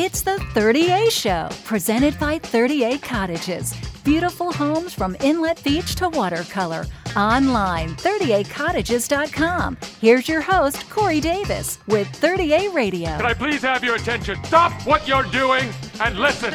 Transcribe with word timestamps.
It's 0.00 0.22
the 0.22 0.36
30A 0.54 1.10
Show, 1.10 1.48
presented 1.64 2.16
by 2.20 2.38
30A 2.38 3.02
Cottages. 3.02 3.74
Beautiful 4.04 4.52
homes 4.52 4.94
from 4.94 5.16
inlet 5.24 5.60
beach 5.64 5.96
to 5.96 6.08
watercolor. 6.08 6.86
Online, 7.16 7.88
30acottages.com. 7.96 9.76
Here's 10.00 10.28
your 10.28 10.40
host, 10.40 10.88
Corey 10.88 11.20
Davis, 11.20 11.80
with 11.88 12.06
30A 12.06 12.72
Radio. 12.72 13.08
Can 13.16 13.26
I 13.26 13.34
please 13.34 13.60
have 13.62 13.82
your 13.82 13.96
attention? 13.96 14.36
Stop 14.44 14.70
what 14.86 15.08
you're 15.08 15.24
doing 15.24 15.68
and 16.00 16.16
listen. 16.16 16.54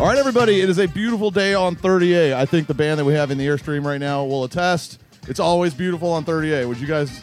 All 0.00 0.08
right, 0.08 0.18
everybody, 0.18 0.60
it 0.60 0.68
is 0.68 0.78
a 0.78 0.88
beautiful 0.88 1.30
day 1.30 1.54
on 1.54 1.76
30A. 1.76 2.34
I 2.34 2.46
think 2.46 2.66
the 2.66 2.74
band 2.74 2.98
that 2.98 3.04
we 3.04 3.14
have 3.14 3.30
in 3.30 3.38
the 3.38 3.46
Airstream 3.46 3.84
right 3.84 4.00
now 4.00 4.24
will 4.24 4.42
attest. 4.42 4.98
It's 5.28 5.38
always 5.40 5.72
beautiful 5.72 6.10
on 6.10 6.24
30A. 6.24 6.66
Would 6.66 6.78
you 6.78 6.88
guys? 6.88 7.22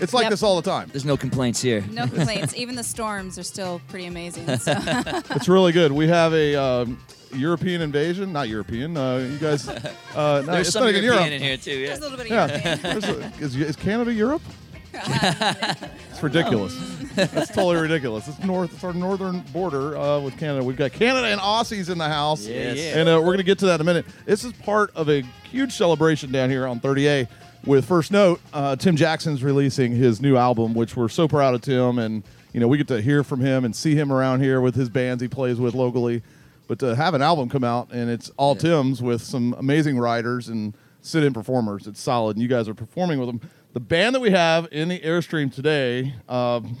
It's 0.00 0.12
like 0.14 0.24
Yep. 0.24 0.30
this 0.30 0.42
all 0.42 0.60
the 0.60 0.68
time. 0.70 0.88
There's 0.92 1.04
no 1.04 1.16
complaints 1.16 1.60
here. 1.62 1.82
No 1.92 2.06
complaints. 2.08 2.54
Even 2.56 2.74
the 2.76 2.84
storms 2.84 3.38
are 3.38 3.42
still 3.42 3.80
pretty 3.88 4.06
amazing. 4.06 4.46
So. 4.58 4.72
It's 5.30 5.48
really 5.48 5.72
good. 5.72 5.92
We 5.92 6.06
have 6.08 6.32
a 6.34 6.54
um, 6.54 6.98
European 7.34 7.80
invasion. 7.82 8.32
Not 8.32 8.48
European. 8.48 8.96
Uh, 8.96 9.18
you 9.18 9.38
guys. 9.38 9.68
Uh, 9.68 9.74
no, 10.14 10.42
There's 10.42 10.66
it's 10.68 10.72
some 10.74 10.84
not 10.84 10.90
even 10.90 11.02
European 11.04 11.28
Europe. 11.28 11.40
in 11.40 11.42
here 11.42 11.56
too. 11.56 11.78
Yeah. 11.78 11.86
Just 11.88 12.00
a 12.00 12.04
little 12.04 12.18
bit 12.18 12.26
of 12.26 12.32
Yeah. 12.32 12.46
European. 12.46 13.00
There's 13.00 13.04
a- 13.08 13.44
is, 13.44 13.56
is 13.70 13.76
Canada 13.76 14.12
Europe? 14.12 14.42
it's 14.92 16.22
ridiculous. 16.22 16.74
That's 17.14 17.48
totally 17.50 17.76
ridiculous. 17.76 18.28
It's 18.28 18.38
north. 18.40 18.72
It's 18.74 18.84
our 18.84 18.92
northern 18.94 19.40
border 19.52 19.96
uh, 19.96 20.20
with 20.20 20.38
Canada. 20.38 20.64
We've 20.64 20.76
got 20.76 20.92
Canada 20.92 21.26
and 21.26 21.40
Aussies 21.40 21.90
in 21.90 21.98
the 21.98 22.08
house. 22.08 22.46
Yes. 22.46 22.76
Yeah. 22.78 23.00
And 23.00 23.08
uh, 23.08 23.18
we're 23.18 23.26
going 23.26 23.38
to 23.38 23.44
get 23.44 23.58
to 23.60 23.66
that 23.66 23.76
in 23.76 23.80
a 23.82 23.84
minute. 23.84 24.06
This 24.24 24.44
is 24.44 24.52
part 24.52 24.90
of 24.96 25.08
a 25.10 25.22
huge 25.50 25.72
celebration 25.72 26.32
down 26.32 26.50
here 26.50 26.66
on 26.66 26.80
30A 26.80 27.28
with 27.66 27.84
First 27.84 28.12
Note. 28.12 28.40
Uh, 28.52 28.76
Tim 28.76 28.96
Jackson's 28.96 29.42
releasing 29.42 29.92
his 29.92 30.20
new 30.20 30.36
album, 30.36 30.74
which 30.74 30.96
we're 30.96 31.08
so 31.08 31.26
proud 31.28 31.54
of 31.54 31.60
Tim. 31.62 31.98
And, 31.98 32.22
you 32.52 32.60
know, 32.60 32.68
we 32.68 32.78
get 32.78 32.88
to 32.88 33.00
hear 33.00 33.24
from 33.24 33.40
him 33.40 33.64
and 33.64 33.74
see 33.74 33.94
him 33.94 34.12
around 34.12 34.40
here 34.40 34.60
with 34.60 34.74
his 34.74 34.88
bands 34.88 35.20
he 35.22 35.28
plays 35.28 35.58
with 35.58 35.74
locally. 35.74 36.22
But 36.68 36.78
to 36.80 36.94
have 36.96 37.14
an 37.14 37.22
album 37.22 37.48
come 37.48 37.64
out 37.64 37.92
and 37.92 38.10
it's 38.10 38.30
all 38.36 38.54
Yeah. 38.54 38.60
Tim's 38.62 39.02
with 39.02 39.22
some 39.22 39.54
amazing 39.58 39.98
writers 39.98 40.48
and 40.48 40.74
sit 41.00 41.22
in 41.22 41.32
performers, 41.32 41.86
it's 41.86 42.00
solid. 42.00 42.36
And 42.36 42.42
you 42.42 42.48
guys 42.48 42.68
are 42.68 42.74
performing 42.74 43.18
with 43.18 43.28
them. 43.28 43.40
The 43.72 43.80
band 43.80 44.14
that 44.14 44.20
we 44.20 44.30
have 44.30 44.68
in 44.72 44.88
the 44.88 44.98
Airstream 45.00 45.52
today, 45.54 46.14
um, 46.28 46.78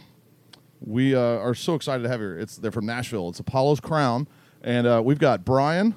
we 0.80 1.14
uh, 1.14 1.20
are 1.20 1.54
so 1.54 1.74
excited 1.74 2.02
to 2.04 2.08
have 2.08 2.20
here. 2.20 2.38
It's 2.38 2.56
they're 2.56 2.72
from 2.72 2.86
Nashville. 2.86 3.28
It's 3.28 3.38
Apollo's 3.40 3.80
Crown, 3.80 4.26
and 4.62 4.86
uh, 4.86 5.02
we've 5.04 5.18
got 5.18 5.44
Brian, 5.44 5.94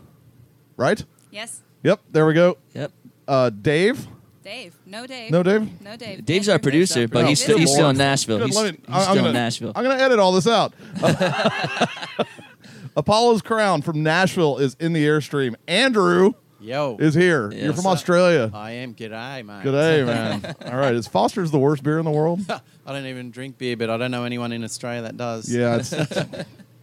right? 0.77 1.03
yes. 1.31 1.61
Yep, 1.83 2.01
there 2.11 2.25
we 2.25 2.33
go. 2.33 2.57
Yep. 2.73 2.91
Uh, 3.27 3.49
Dave, 3.49 4.07
Dave. 4.49 4.75
No 4.83 5.05
Dave. 5.05 5.29
no 5.29 5.43
Dave. 5.43 5.81
No 5.81 5.95
Dave. 5.95 6.25
Dave's 6.25 6.49
our 6.49 6.57
producer, 6.57 7.07
but 7.07 7.27
he's 7.27 7.39
still, 7.39 7.59
he's 7.59 7.71
still 7.71 7.89
in 7.89 7.97
Nashville. 7.97 8.43
He's, 8.43 8.59
he's 8.59 8.73
I- 8.87 8.95
I'm 8.95 9.01
still 9.03 9.15
gonna, 9.15 9.27
in 9.27 9.33
Nashville. 9.33 9.71
I'm 9.75 9.83
going 9.83 9.95
to 9.95 10.03
edit 10.03 10.17
all 10.17 10.31
this 10.31 10.47
out. 10.47 10.73
Apollo's 12.97 13.43
Crown 13.43 13.83
from 13.83 14.01
Nashville 14.01 14.57
is 14.57 14.75
in 14.79 14.93
the 14.93 15.05
Airstream. 15.05 15.53
Andrew 15.67 16.33
Yo, 16.59 16.97
is 16.99 17.13
here. 17.13 17.51
Yes. 17.51 17.63
You're 17.63 17.73
from 17.73 17.85
Australia. 17.85 18.49
I 18.51 18.71
am. 18.71 18.95
G'day, 18.95 19.45
man. 19.45 19.63
Good 19.63 19.71
day, 19.71 20.03
man. 20.05 20.55
all 20.65 20.77
right, 20.79 20.95
is 20.95 21.07
Foster's 21.07 21.51
the 21.51 21.59
worst 21.59 21.83
beer 21.83 21.99
in 21.99 22.05
the 22.05 22.11
world? 22.11 22.41
I 22.49 22.91
don't 22.91 23.05
even 23.05 23.29
drink 23.29 23.59
beer, 23.59 23.77
but 23.77 23.91
I 23.91 23.97
don't 23.97 24.09
know 24.09 24.23
anyone 24.23 24.51
in 24.51 24.63
Australia 24.63 25.03
that 25.03 25.15
does. 25.15 25.53
Yeah, 25.53 25.77
it's 25.79 25.93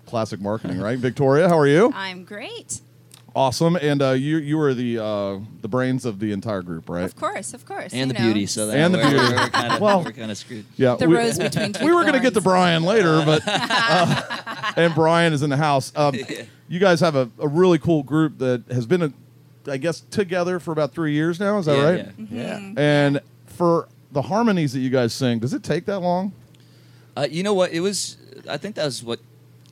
classic 0.06 0.41
marketing, 0.41 0.78
right? 0.78 0.98
Victoria, 0.98 1.48
how 1.48 1.58
are 1.58 1.67
you? 1.67 1.91
I'm 1.92 2.23
great. 2.23 2.80
Awesome. 3.37 3.77
And 3.77 4.01
uh, 4.01 4.12
you 4.12 4.39
you 4.39 4.56
were 4.56 4.73
the 4.73 4.98
uh, 4.98 5.39
the 5.61 5.69
brains 5.69 6.06
of 6.06 6.19
the 6.20 6.33
entire 6.33 6.62
group, 6.62 6.89
right? 6.89 7.05
Of 7.05 7.17
course, 7.17 7.53
of 7.53 7.67
course. 7.67 7.92
and 7.92 8.09
you 8.11 8.15
the 8.15 8.15
know. 8.15 8.25
beauty, 8.25 8.47
so 8.47 8.67
that 8.67 8.79
And 8.79 8.95
the 8.95 8.98
we're, 8.98 9.11
beauty. 9.11 9.25
We're 9.34 9.48
kind 9.51 9.73
of, 9.75 9.81
Well- 9.83 10.03
we're 10.05 10.12
kind 10.12 10.31
of 10.31 10.39
screwed. 10.39 10.65
Yeah, 10.77 10.95
The 10.97 11.06
we, 11.06 11.17
rose 11.17 11.39
between 11.39 11.75
two 11.75 11.84
we 11.84 11.92
were 11.92 12.01
going 12.01 12.14
to 12.14 12.20
get 12.20 12.33
to. 12.33 12.41
Brian 12.41 12.83
later, 12.83 13.23
but 13.27 13.42
uh, 13.47 14.73
and 14.77 14.95
Brian 14.95 15.34
is 15.34 15.42
in 15.42 15.51
the 15.51 15.57
house. 15.59 15.92
Um, 15.95 16.14
you 16.69 16.81
guys 16.81 17.01
have 17.01 17.14
a, 17.14 17.31
a 17.39 17.46
really 17.46 17.79
cool 17.79 18.02
group 18.02 18.39
that 18.39 18.64
has 18.70 18.86
been, 18.86 19.02
a, 19.02 19.13
I 19.70 19.77
guess, 19.77 20.01
together 20.01 20.58
for 20.58 20.73
about 20.73 20.92
three 20.95 21.13
years 21.13 21.39
now. 21.39 21.58
Is 21.58 21.67
that 21.67 21.77
Yeah, 21.77 21.85
right? 21.85 22.13
yeah. 22.30 22.58
Mm-hmm. 22.58 22.79
And 22.79 23.20
for 23.46 23.89
the 24.13 24.23
harmonies 24.23 24.73
that 24.73 24.80
you 24.80 24.89
guys 24.91 25.13
sing, 25.13 25.41
does 25.41 25.52
it 25.52 25.63
take 25.63 25.85
that 25.86 26.01
long? 26.01 26.33
Uh, 27.17 27.27
you 27.30 27.42
know 27.42 27.52
what? 27.55 27.70
It 27.73 27.80
was. 27.80 28.17
I 28.48 28.57
think 28.57 28.77
that 28.77 28.85
was 28.86 29.05
what 29.05 29.20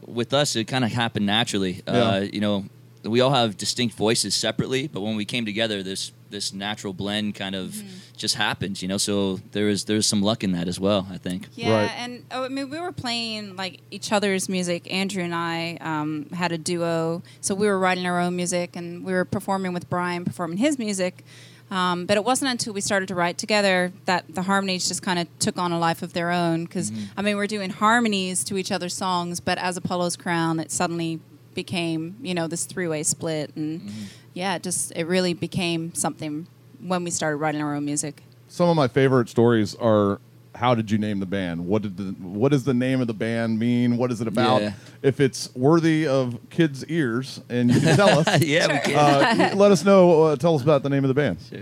with 0.07 0.35
us. 0.35 0.55
It 0.55 0.65
kind 0.65 0.85
of 0.85 0.93
happened 0.93 1.25
naturally. 1.25 1.83
Yeah. 1.87 1.93
Uh, 1.95 2.21
you 2.21 2.41
know, 2.41 2.65
we 3.05 3.21
all 3.21 3.31
have 3.33 3.57
distinct 3.57 3.95
voices 3.97 4.35
separately, 4.35 4.89
but 4.89 5.01
when 5.03 5.17
we 5.17 5.25
came 5.25 5.45
together, 5.45 5.83
this 5.83 6.13
this 6.31 6.53
natural 6.53 6.93
blend 6.93 7.35
kind 7.37 7.55
of 7.55 7.69
Mm-hmm. 7.71 7.89
just 8.17 8.35
happens, 8.35 8.83
You 8.83 8.89
know, 8.89 8.99
so 8.99 9.39
there 9.53 9.69
is 9.69 9.85
there's 9.85 10.07
some 10.07 10.21
luck 10.23 10.43
in 10.43 10.53
that 10.53 10.67
as 10.69 10.81
well. 10.81 11.07
I 11.11 11.19
think. 11.19 11.49
Yeah, 11.55 11.71
Right. 11.83 11.91
and 11.97 12.25
oh, 12.33 12.45
I 12.45 12.49
mean, 12.49 12.71
we 12.71 12.81
were 12.81 12.93
playing 12.93 13.57
like 13.57 13.81
each 13.91 14.11
other's 14.13 14.49
music. 14.49 14.93
Andrew 14.93 15.23
and 15.23 15.35
I 15.35 15.77
um, 15.81 16.27
had 16.33 16.51
a 16.53 16.59
duo, 16.59 17.23
so 17.41 17.55
we 17.55 17.67
were 17.67 17.79
writing 17.79 18.07
our 18.07 18.19
own 18.21 18.35
music, 18.37 18.75
and 18.77 19.05
we 19.05 19.13
were 19.13 19.25
performing 19.25 19.73
with 19.75 19.89
Brian, 19.89 20.25
performing 20.25 20.59
his 20.59 20.79
music. 20.79 21.25
Um, 21.71 22.05
but 22.07 22.17
it 22.17 22.25
wasn't 22.25 22.51
until 22.51 22.73
we 22.75 22.81
started 22.81 23.07
to 23.09 23.15
write 23.15 23.39
together 23.39 23.93
that 24.05 24.25
the 24.35 24.43
harmonies 24.43 24.87
just 24.87 25.03
kind 25.03 25.19
of 25.19 25.27
took 25.39 25.57
on 25.59 25.73
a 25.73 25.79
life 25.79 26.03
of 26.03 26.13
their 26.13 26.31
own. 26.31 26.65
Because 26.65 26.93
I 27.17 27.23
mean, 27.23 27.37
we're 27.37 27.47
doing 27.47 27.71
harmonies 27.71 28.45
to 28.45 28.57
each 28.57 28.71
other's 28.73 28.95
songs, 28.95 29.41
but 29.41 29.57
as 29.59 29.77
Apollo's 29.77 30.17
Crown, 30.17 30.59
it 30.61 30.71
suddenly 30.71 31.21
became 31.55 32.17
you 32.23 32.35
know 32.35 32.47
this 32.47 32.65
three-way 32.67 33.03
split, 33.03 33.55
and 33.57 33.91
yeah, 34.33 34.57
it 34.57 34.63
just 34.63 34.93
it 34.97 35.05
really 35.07 35.35
became 35.35 35.95
something 35.95 36.47
when 36.81 37.05
we 37.05 37.11
started 37.11 37.37
writing 37.39 37.63
our 37.63 37.75
own 37.75 37.85
music. 37.85 38.23
Some 38.49 38.69
of 38.69 38.77
my 38.77 38.89
favorite 38.89 39.29
stories 39.29 39.75
are. 39.77 40.21
How 40.57 40.77
did 40.77 40.89
you 40.89 40.99
name 40.99 41.19
the 41.19 41.27
band? 41.27 41.67
What 41.67 41.83
did 41.83 41.97
the 41.97 42.05
what 42.25 42.53
does 42.53 42.63
the 42.63 42.75
name 42.75 43.01
of 43.01 43.09
the 43.09 43.13
band 43.13 43.59
mean? 43.59 43.97
What 43.97 44.13
is 44.13 44.21
it 44.21 44.29
about? 44.29 44.63
Yeah. 44.63 44.75
If 45.03 45.19
it's 45.19 45.53
worthy 45.57 46.07
of 46.07 46.39
kids' 46.49 46.85
ears, 46.87 47.41
and 47.49 47.73
you 47.73 47.81
can 47.81 47.97
tell 47.97 48.21
us, 48.21 48.41
yeah, 48.41 48.69
we 48.69 48.75
Sure. 48.75 48.95
can. 48.95 49.41
uh, 49.41 49.57
let 49.57 49.73
us 49.73 49.85
know. 49.85 50.23
Uh, 50.23 50.37
tell 50.37 50.55
us 50.55 50.63
about 50.63 50.85
the 50.85 50.91
name 50.91 51.03
of 51.03 51.09
the 51.09 51.15
band. 51.15 51.39
Sure. 51.51 51.59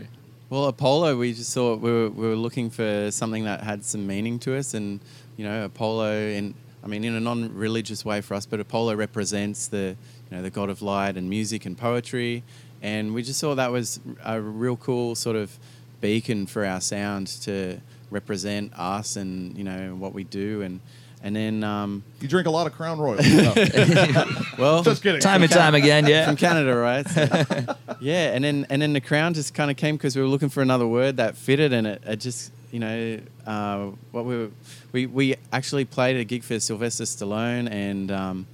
Well, 0.51 0.67
Apollo, 0.67 1.17
we 1.17 1.33
just 1.33 1.55
thought 1.55 1.81
we 1.81 1.91
were, 1.91 2.11
we 2.11 2.29
were 2.29 2.37
looking 2.37 2.69
for 2.69 3.11
something 3.11 3.45
that 3.45 3.63
had 3.63 3.83
some 3.83 4.07
meaning 4.07 4.39
to 4.41 4.55
us, 4.59 4.75
and 4.75 5.01
you 5.39 5.45
know, 5.47 5.65
Apollo, 5.65 6.13
in 6.15 6.53
I 6.85 6.89
mean, 6.89 7.05
in 7.05 7.15
a 7.15 7.21
non-religious 7.21 8.05
way 8.05 8.21
for 8.21 8.35
us, 8.35 8.47
but 8.47 8.61
Apollo 8.61 8.97
represents 8.97 9.69
the 9.69 9.97
you 10.31 10.37
know 10.37 10.43
the 10.43 10.51
god 10.51 10.69
of 10.69 10.83
light 10.83 11.17
and 11.17 11.29
music 11.31 11.67
and 11.67 11.77
poetry, 11.79 12.43
and 12.81 13.15
we 13.15 13.23
just 13.23 13.39
saw 13.39 13.55
that 13.55 13.71
was 13.71 14.01
a 14.25 14.41
real 14.41 14.77
cool 14.77 15.15
sort 15.15 15.37
of 15.37 15.59
beacon 16.01 16.47
for 16.47 16.65
our 16.65 16.81
sound 16.81 17.29
to 17.29 17.81
represent 18.11 18.77
us 18.79 19.17
and 19.17 19.57
you 19.57 19.65
know 19.65 19.95
what 19.95 20.13
we 20.13 20.25
do, 20.25 20.63
and 20.63 20.81
and 21.23 21.37
then 21.37 21.63
um, 21.63 22.03
You 22.21 22.27
drink 22.27 22.49
a 22.49 22.51
lot 22.51 22.67
of 22.67 22.73
Crown 22.73 22.99
Royal. 22.99 23.23
No, 23.23 23.55
well, 24.59 24.83
just 24.83 25.03
kidding. 25.03 25.21
Time 25.21 25.43
and 25.43 25.53
time 25.53 25.77
again, 25.77 26.07
yeah. 26.07 26.27
from 26.27 26.37
Canada, 26.37 26.75
right? 26.75 27.09
So, 27.09 27.23
yeah, 28.01 28.35
and 28.35 28.43
then 28.43 28.67
and 28.71 28.83
then 28.83 28.93
the 28.93 29.01
crown 29.01 29.35
just 29.35 29.55
kind 29.55 29.71
of 29.71 29.77
came 29.77 29.97
because 29.97 30.17
we 30.17 30.23
were 30.23 30.29
looking 30.29 30.49
for 30.49 30.63
another 30.63 30.87
word 30.87 31.19
that 31.19 31.37
fitted, 31.37 31.73
and 31.73 31.87
it, 31.87 32.03
it 32.05 32.17
just 32.17 32.51
you 32.73 32.81
know 32.81 33.21
uh, 33.47 33.91
what 34.11 34.25
we 34.25 34.37
were, 34.37 34.51
we 34.93 35.07
we 35.07 35.37
actually 35.53 35.85
played 35.85 36.17
a 36.17 36.25
gig 36.25 36.43
for 36.43 36.59
Sylvester 36.59 37.05
Stallone, 37.05 37.71
and 37.71 38.11
um, 38.11 38.47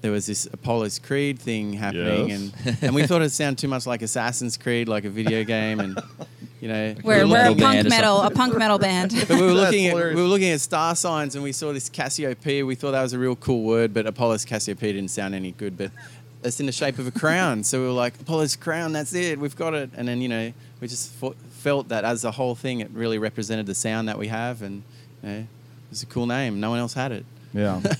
there 0.00 0.10
was 0.10 0.26
this 0.26 0.46
Apollo's 0.46 0.98
Creed 0.98 1.38
thing 1.38 1.74
happening, 1.74 2.28
Yes. 2.28 2.52
and 2.66 2.76
and 2.82 2.94
we 2.94 3.06
thought 3.06 3.22
it 3.22 3.30
sounded 3.30 3.58
too 3.58 3.68
much 3.68 3.86
like 3.86 4.02
Assassin's 4.02 4.56
Creed, 4.56 4.88
like 4.88 5.04
a 5.04 5.10
video 5.10 5.44
game, 5.44 5.78
and 5.80 6.00
you 6.60 6.68
know 6.68 6.94
We're, 7.04 7.22
A 7.22 7.26
we're 7.28 7.46
a 7.46 7.50
little 7.50 7.54
punk 7.56 7.88
metal, 7.88 8.22
a 8.22 8.30
punk 8.30 8.56
metal 8.56 8.78
band. 8.78 9.12
But 9.28 9.36
we 9.36 9.42
were 9.42 9.48
That's 9.54 9.66
looking 9.66 9.86
at 9.86 9.90
hilarious. 9.90 10.16
we 10.16 10.22
were 10.22 10.28
looking 10.28 10.50
at 10.50 10.60
star 10.62 10.96
signs 10.96 11.34
and 11.34 11.44
we 11.44 11.52
saw 11.52 11.72
this 11.74 11.88
Cassiopeia. 11.90 12.64
We 12.64 12.74
thought 12.74 12.92
that 12.92 13.02
was 13.02 13.12
a 13.12 13.18
real 13.18 13.36
cool 13.36 13.62
word, 13.62 13.92
but 13.92 14.06
Apollo's 14.06 14.44
Cassiopeia 14.46 14.94
didn't 14.94 15.10
sound 15.10 15.34
any 15.34 15.52
good. 15.52 15.76
But 15.76 15.90
it's 16.42 16.60
in 16.60 16.66
the 16.66 16.72
shape 16.72 16.98
of 16.98 17.06
a 17.06 17.10
crown, 17.10 17.64
so 17.64 17.80
we 17.80 17.86
were 17.86 17.92
like 17.92 18.18
Apollo's 18.20 18.56
crown. 18.56 18.92
That's 18.92 19.14
it. 19.14 19.38
We've 19.38 19.56
got 19.56 19.74
it. 19.74 19.90
And 19.96 20.08
then 20.08 20.20
you 20.20 20.28
know 20.28 20.52
we 20.80 20.88
just 20.88 21.10
fo- 21.12 21.34
felt 21.50 21.88
that 21.88 22.04
as 22.04 22.24
a 22.24 22.30
whole 22.30 22.54
thing, 22.54 22.80
it 22.80 22.90
really 22.92 23.18
represented 23.18 23.66
the 23.66 23.74
sound 23.74 24.08
that 24.08 24.18
we 24.18 24.28
have, 24.28 24.62
and 24.62 24.82
you 25.22 25.28
know, 25.28 25.46
it's 25.90 26.02
a 26.02 26.06
cool 26.06 26.26
name. 26.26 26.60
No 26.60 26.70
one 26.70 26.78
else 26.78 26.94
had 26.94 27.12
it. 27.12 27.24
Yeah. 27.52 27.80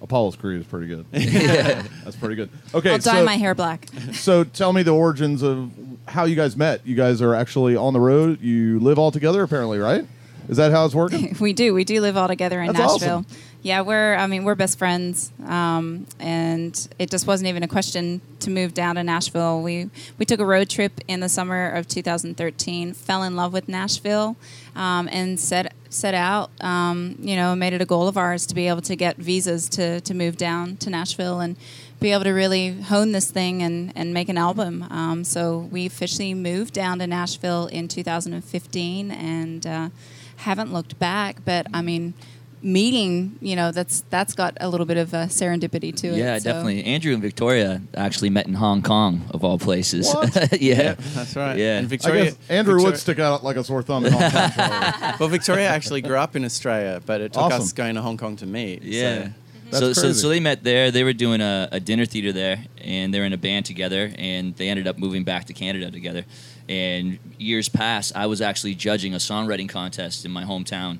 Apollo's 0.00 0.36
Creed 0.36 0.60
is 0.60 0.66
pretty 0.66 0.86
good. 0.86 1.04
That's 1.10 2.14
pretty 2.14 2.36
good. 2.36 2.50
Okay, 2.72 2.92
I'll 2.92 2.98
dye 2.98 3.18
so, 3.18 3.24
my 3.24 3.36
hair 3.36 3.54
black. 3.56 3.88
so 4.12 4.44
tell 4.44 4.72
me 4.72 4.84
the 4.84 4.92
origins 4.94 5.42
of 5.42 5.72
how 6.06 6.24
you 6.24 6.36
guys 6.36 6.56
met. 6.56 6.86
You 6.86 6.94
guys 6.94 7.20
are 7.20 7.34
actually 7.34 7.74
on 7.74 7.94
the 7.94 8.00
road. 8.00 8.40
You 8.40 8.78
live 8.78 8.98
all 9.00 9.10
together, 9.10 9.42
apparently, 9.42 9.78
right? 9.78 10.06
Is 10.48 10.56
that 10.56 10.70
how 10.70 10.84
it's 10.84 10.94
working? 10.94 11.36
We 11.40 11.52
do. 11.52 11.74
We 11.74 11.82
do 11.84 12.00
live 12.00 12.16
all 12.16 12.28
together 12.28 12.60
in 12.60 12.68
That's 12.72 12.78
Nashville. 12.78 13.24
awesome. 13.28 13.38
Yeah, 13.68 13.82
we're. 13.82 14.14
I 14.14 14.26
mean, 14.26 14.44
we're 14.44 14.54
best 14.54 14.78
friends, 14.78 15.30
um, 15.44 16.06
and 16.18 16.88
it 16.98 17.10
just 17.10 17.26
wasn't 17.26 17.50
even 17.50 17.62
a 17.62 17.68
question 17.68 18.22
to 18.40 18.48
move 18.48 18.72
down 18.72 18.94
to 18.94 19.04
Nashville. 19.04 19.60
We 19.60 19.90
we 20.16 20.24
took 20.24 20.40
a 20.40 20.46
road 20.46 20.70
trip 20.70 20.98
in 21.06 21.20
the 21.20 21.28
summer 21.28 21.68
of 21.68 21.86
2013, 21.86 22.94
fell 22.94 23.22
in 23.22 23.36
love 23.36 23.52
with 23.52 23.68
Nashville, 23.68 24.38
um, 24.74 25.06
and 25.12 25.38
set 25.38 25.74
set 25.90 26.14
out. 26.14 26.50
Um, 26.62 27.16
you 27.20 27.36
know, 27.36 27.54
made 27.54 27.74
it 27.74 27.82
a 27.82 27.84
goal 27.84 28.08
of 28.08 28.16
ours 28.16 28.46
to 28.46 28.54
be 28.54 28.68
able 28.68 28.80
to 28.80 28.96
get 28.96 29.18
visas 29.18 29.68
to 29.68 30.00
to 30.00 30.14
move 30.14 30.38
down 30.38 30.78
to 30.78 30.88
Nashville 30.88 31.40
and 31.40 31.54
be 32.00 32.10
able 32.12 32.24
to 32.24 32.32
really 32.32 32.72
hone 32.80 33.12
this 33.12 33.30
thing 33.30 33.62
and, 33.62 33.92
and 33.94 34.14
make 34.14 34.30
an 34.30 34.38
album. 34.38 34.84
Um, 34.84 35.24
so 35.24 35.68
we 35.70 35.84
officially 35.84 36.32
moved 36.32 36.72
down 36.72 37.00
to 37.00 37.06
Nashville 37.06 37.66
in 37.66 37.86
2015 37.86 39.10
and 39.10 39.66
uh, 39.66 39.88
haven't 40.36 40.72
looked 40.72 40.98
back. 40.98 41.44
But 41.44 41.66
I 41.74 41.82
mean, 41.82 42.14
meeting, 42.62 43.36
you 43.40 43.54
know, 43.56 43.70
that's 43.70 44.02
that's 44.10 44.34
got 44.34 44.56
a 44.60 44.68
little 44.68 44.86
bit 44.86 44.96
of 44.96 45.14
uh, 45.14 45.26
serendipity 45.26 45.94
to 45.96 46.08
it. 46.08 46.16
Yeah, 46.16 46.38
so- 46.38 46.44
definitely. 46.44 46.84
Andrew 46.84 47.12
and 47.12 47.22
Victoria 47.22 47.80
actually 47.94 48.30
met 48.30 48.46
in 48.46 48.54
Hong 48.54 48.82
Kong, 48.82 49.22
of 49.30 49.44
all 49.44 49.58
places. 49.58 50.12
What? 50.12 50.34
yeah. 50.60 50.94
That's 51.14 51.36
right. 51.36 51.56
Yeah. 51.56 51.78
And 51.78 51.86
I 51.86 51.88
Victoria, 51.88 52.24
guess 52.24 52.36
Andrew 52.48 52.74
Victoria- 52.74 52.84
would 52.92 52.98
stick 53.00 53.18
out 53.18 53.44
like 53.44 53.56
a 53.56 53.64
sore 53.64 53.82
thumb. 53.82 54.04
In 54.06 54.12
Hong 54.12 54.30
Kong. 54.30 55.14
Well, 55.20 55.28
Victoria 55.28 55.68
actually 55.68 56.00
grew 56.02 56.16
up 56.16 56.36
in 56.36 56.44
Australia, 56.44 57.00
but 57.04 57.20
it 57.20 57.32
took 57.32 57.42
Awesome. 57.44 57.62
us 57.62 57.72
going 57.72 57.94
to 57.96 58.02
Hong 58.02 58.16
Kong 58.16 58.36
to 58.36 58.46
meet. 58.46 58.82
Yeah. 58.82 59.24
so- 59.24 59.32
That's 59.70 59.78
So, 59.78 59.92
so, 59.92 60.12
so 60.12 60.28
they 60.28 60.40
met 60.40 60.62
there. 60.64 60.90
They 60.90 61.04
were 61.04 61.12
doing 61.12 61.40
a, 61.40 61.68
a 61.72 61.80
dinner 61.80 62.06
theater 62.06 62.32
there, 62.32 62.64
and 62.80 63.12
they're 63.12 63.24
in 63.24 63.32
a 63.32 63.36
band 63.38 63.66
together. 63.66 64.12
And 64.16 64.54
they 64.56 64.68
ended 64.68 64.86
up 64.86 64.98
moving 64.98 65.24
back 65.24 65.44
to 65.46 65.52
Canada 65.52 65.90
together. 65.90 66.24
And 66.68 67.18
years 67.38 67.68
past, 67.68 68.12
I 68.16 68.26
was 68.26 68.40
actually 68.40 68.74
judging 68.74 69.14
a 69.14 69.18
songwriting 69.18 69.68
contest 69.68 70.24
in 70.24 70.30
my 70.30 70.44
hometown, 70.44 70.98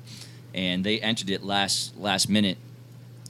and 0.53 0.83
they 0.83 0.99
entered 0.99 1.29
it 1.29 1.43
last 1.43 1.97
last 1.97 2.29
minute, 2.29 2.57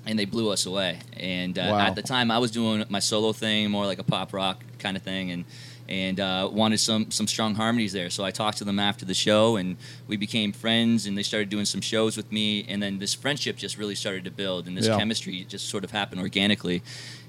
and 0.06 0.18
they 0.18 0.26
blew 0.26 0.50
us 0.52 0.66
away. 0.66 1.00
And 1.18 1.58
uh, 1.58 1.68
Wow. 1.72 1.80
at 1.88 1.96
the 1.96 2.02
time, 2.02 2.32
I 2.32 2.38
was 2.40 2.52
doing 2.52 2.86
my 2.90 3.00
solo 3.00 3.34
thing, 3.34 3.70
more 3.72 3.86
like 3.86 4.00
a 4.00 4.04
pop 4.04 4.34
rock 4.34 4.64
kind 4.80 4.96
of 4.98 5.04
thing, 5.04 5.32
and 5.32 5.46
and 5.88 6.20
uh, 6.20 6.48
wanted 6.52 6.80
some 6.80 7.10
some 7.10 7.26
strong 7.26 7.56
harmonies 7.56 7.94
there. 7.94 8.12
So 8.12 8.24
I 8.24 8.30
talked 8.30 8.60
to 8.60 8.64
them 8.64 8.78
after 8.80 9.06
the 9.06 9.16
show, 9.16 9.56
and 9.56 9.76
we 10.08 10.18
became 10.18 10.52
friends. 10.52 11.08
And 11.08 11.18
they 11.18 11.24
started 11.24 11.50
doing 11.50 11.66
some 11.66 11.82
shows 11.82 12.16
with 12.16 12.32
me, 12.32 12.64
and 12.70 12.82
then 12.82 13.00
this 13.00 13.16
friendship 13.16 13.58
just 13.58 13.76
really 13.78 13.96
started 13.96 14.24
to 14.26 14.32
build, 14.32 14.68
and 14.68 14.78
this 14.78 14.86
Yeah. 14.86 14.98
chemistry 14.98 15.46
just 15.50 15.68
sort 15.68 15.84
of 15.84 15.92
happened 15.92 16.22
organically. 16.22 16.82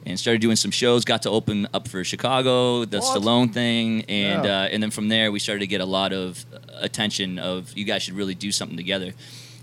And 0.06 0.18
started 0.18 0.40
doing 0.40 0.56
some 0.56 0.70
shows. 0.70 1.04
Got 1.04 1.22
to 1.22 1.30
open 1.30 1.68
up 1.74 1.86
for 1.88 2.04
Chicago, 2.04 2.86
the 2.86 3.00
What? 3.00 3.16
Stallone 3.22 3.52
thing, 3.52 4.02
and 4.08 4.44
Yeah. 4.44 4.62
uh, 4.62 4.68
and 4.72 4.82
then 4.82 4.90
from 4.90 5.08
there 5.08 5.30
we 5.32 5.38
started 5.38 5.60
to 5.60 5.66
get 5.66 5.80
a 5.82 5.86
lot 5.86 6.12
of 6.12 6.44
attention. 6.80 7.38
Of 7.38 7.76
you 7.76 7.84
guys 7.84 8.02
should 8.02 8.14
really 8.14 8.34
do 8.34 8.50
something 8.52 8.76
together. 8.78 9.12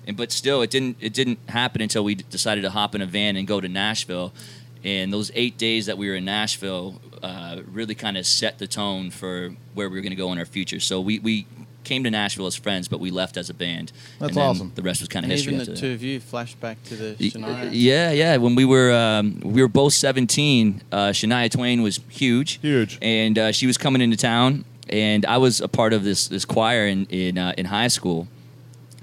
And 0.08 0.18
but 0.18 0.32
still, 0.32 0.62
it 0.64 0.70
didn't 0.72 0.98
it 1.00 1.14
didn't 1.14 1.38
happen 1.50 1.82
until 1.82 2.04
we 2.04 2.16
decided 2.16 2.62
to 2.62 2.70
hop 2.72 2.96
in 2.96 3.02
a 3.02 3.06
van 3.06 3.36
and 3.36 3.46
go 3.46 3.62
to 3.62 3.68
Nashville. 3.68 4.34
And 4.84 5.12
those 5.12 5.32
eight 5.36 5.58
days 5.58 5.86
that 5.88 5.98
we 5.98 6.08
were 6.08 6.16
in 6.16 6.24
Nashville 6.26 7.02
uh, 7.22 7.62
really 7.70 7.96
kind 7.96 8.18
of 8.18 8.26
set 8.26 8.58
the 8.58 8.68
tone 8.68 9.12
for 9.12 9.50
where 9.74 9.90
we 9.90 9.98
were 9.98 10.02
going 10.02 10.12
to 10.12 10.16
go 10.16 10.32
in 10.32 10.38
our 10.38 10.46
future. 10.46 10.80
So 10.80 11.02
we, 11.02 11.20
we 11.20 11.46
came 11.84 12.04
to 12.04 12.12
Nashville 12.12 12.46
as 12.46 12.56
friends, 12.56 12.88
but 12.88 13.00
we 13.00 13.10
left 13.12 13.38
as 13.38 13.50
a 13.50 13.54
band. 13.54 13.92
That's 14.20 14.30
and 14.30 14.38
then 14.38 14.44
awesome. 14.50 14.72
The 14.76 14.84
rest 14.84 15.02
was 15.02 15.10
kind 15.10 15.26
of 15.26 15.32
history. 15.32 15.54
even 15.54 15.62
after 15.62 15.72
the 15.74 15.82
that. 15.82 15.88
two 15.88 15.94
of 15.94 16.04
you 16.04 16.20
flashed 16.20 16.60
back 16.62 16.82
to 16.86 16.96
the 16.96 17.16
Shania. 17.16 17.70
Yeah, 17.74 18.12
yeah. 18.12 18.38
When 18.38 18.56
we 18.56 18.66
were 18.66 18.94
um, 18.94 19.42
we 19.44 19.62
were 19.62 19.68
both 19.68 19.94
seventeen, 19.94 20.82
uh, 20.92 21.10
Shania 21.10 21.50
Twain 21.52 21.82
was 21.82 22.00
huge, 22.08 22.60
Huge. 22.62 22.98
and 23.02 23.38
uh, 23.38 23.52
she 23.52 23.66
was 23.68 23.78
coming 23.78 24.02
into 24.02 24.16
town, 24.18 24.64
and 24.90 25.26
I 25.26 25.38
was 25.38 25.60
a 25.60 25.68
part 25.68 25.92
of 25.92 26.04
this 26.04 26.28
this 26.28 26.46
choir 26.46 26.86
in 26.88 27.06
in, 27.08 27.38
uh, 27.38 27.54
in 27.58 27.66
high 27.66 27.88
school, 27.90 28.28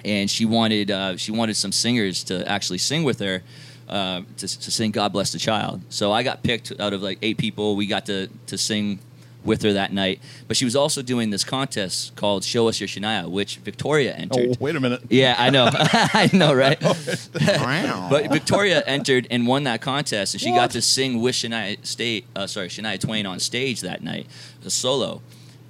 and 0.04 0.30
she 0.30 0.44
wanted 0.44 0.90
uh, 0.90 1.16
she 1.16 1.32
wanted 1.32 1.56
some 1.56 1.72
singers 1.72 2.24
to 2.24 2.46
actually 2.48 2.78
sing 2.78 3.04
with 3.04 3.18
her. 3.20 3.42
Uh, 3.86 4.22
to, 4.38 4.48
to 4.60 4.70
sing 4.70 4.90
"God 4.90 5.12
Bless 5.12 5.30
the 5.32 5.38
Child," 5.38 5.82
so 5.90 6.10
I 6.10 6.22
got 6.22 6.42
picked 6.42 6.72
out 6.80 6.94
of 6.94 7.02
like 7.02 7.18
eight 7.20 7.36
people. 7.36 7.76
We 7.76 7.86
got 7.86 8.06
to 8.06 8.28
to 8.46 8.56
sing 8.56 8.98
with 9.44 9.60
her 9.60 9.74
that 9.74 9.92
night, 9.92 10.20
but 10.48 10.56
she 10.56 10.64
was 10.64 10.74
also 10.74 11.02
doing 11.02 11.28
this 11.28 11.44
contest 11.44 12.16
called 12.16 12.44
"Show 12.44 12.66
Us 12.66 12.80
Your 12.80 12.88
Shania," 12.88 13.28
which 13.30 13.56
Victoria 13.58 14.14
entered. 14.14 14.52
Oh, 14.52 14.54
wait 14.58 14.74
a 14.74 14.80
minute. 14.80 15.02
Yeah, 15.10 15.34
I 15.38 15.50
know, 15.50 15.68
I 15.70 16.30
know, 16.32 16.54
right? 16.54 16.82
Wow. 17.44 18.08
But 18.10 18.30
Victoria 18.32 18.82
entered 18.86 19.26
and 19.30 19.46
won 19.46 19.64
that 19.64 19.82
contest, 19.82 20.32
and 20.32 20.40
she 20.40 20.50
What? 20.50 20.56
got 20.60 20.70
to 20.70 20.80
sing 20.80 21.20
with 21.20 21.34
Shania 21.34 21.84
State, 21.84 22.24
uh, 22.34 22.46
sorry, 22.46 22.68
Shania 22.68 22.98
Twain 22.98 23.26
on 23.26 23.38
stage 23.38 23.82
that 23.82 24.02
night, 24.02 24.26
a 24.64 24.70
solo. 24.70 25.20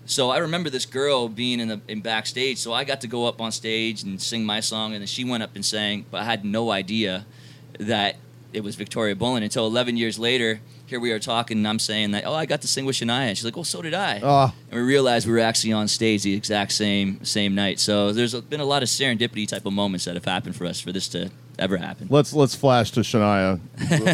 So 0.07 0.31
I 0.31 0.39
remember 0.39 0.71
this 0.71 0.87
girl 0.87 1.29
being 1.29 1.61
in 1.61 1.69
the 1.69 1.81
in 1.89 2.01
backstage. 2.01 2.59
So 2.59 2.73
I 2.73 2.85
got 2.85 3.01
to 3.03 3.07
go 3.07 3.27
up 3.27 3.41
on 3.41 3.53
stage 3.53 4.03
and 4.03 4.21
sing 4.21 4.45
my 4.45 4.61
song, 4.61 4.93
and 4.93 5.01
then 5.01 5.07
she 5.07 5.25
went 5.25 5.43
up 5.43 5.55
and 5.55 5.65
sang. 5.65 6.05
But 6.11 6.23
I 6.23 6.25
had 6.25 6.45
no 6.45 6.71
idea 6.71 7.27
that 7.79 8.17
it 8.53 8.63
was 8.63 8.77
Victoria 8.77 9.17
Boland 9.17 9.45
until 9.45 9.67
11 9.67 9.97
years 9.97 10.19
later. 10.19 10.61
Here 10.87 11.01
we 11.01 11.11
are 11.13 11.19
talking, 11.19 11.59
and 11.59 11.67
I'm 11.67 11.79
saying 11.79 12.11
that, 12.13 12.25
oh, 12.27 12.35
I 12.35 12.45
got 12.45 12.61
to 12.61 12.69
sing 12.69 12.85
with 12.85 12.97
Shania, 12.97 13.29
and 13.29 13.37
she's 13.37 13.45
like, 13.45 13.57
well, 13.57 13.65
so 13.65 13.81
did 13.81 13.95
I. 13.95 14.21
Ah. 14.23 14.55
and 14.71 14.79
we 14.79 14.87
realized 14.87 15.27
we 15.27 15.33
were 15.33 15.41
actually 15.41 15.73
on 15.73 15.89
stage 15.89 16.23
the 16.23 16.35
exact 16.35 16.73
same 16.73 17.25
same 17.25 17.55
night. 17.55 17.81
So 17.81 18.13
there's 18.13 18.35
been 18.43 18.61
a 18.61 18.65
lot 18.67 18.83
of 18.83 18.89
serendipity 18.89 19.49
type 19.49 19.65
of 19.65 19.73
moments 19.73 20.05
that 20.05 20.15
have 20.15 20.27
happened 20.27 20.55
for 20.57 20.67
us 20.67 20.81
for 20.81 20.93
this 20.93 21.09
to 21.09 21.31
ever 21.59 21.77
happen. 21.77 22.09
Let's 22.11 22.33
let's 22.33 22.55
flash 22.55 22.91
to 22.93 23.01
Shania, 23.01 23.61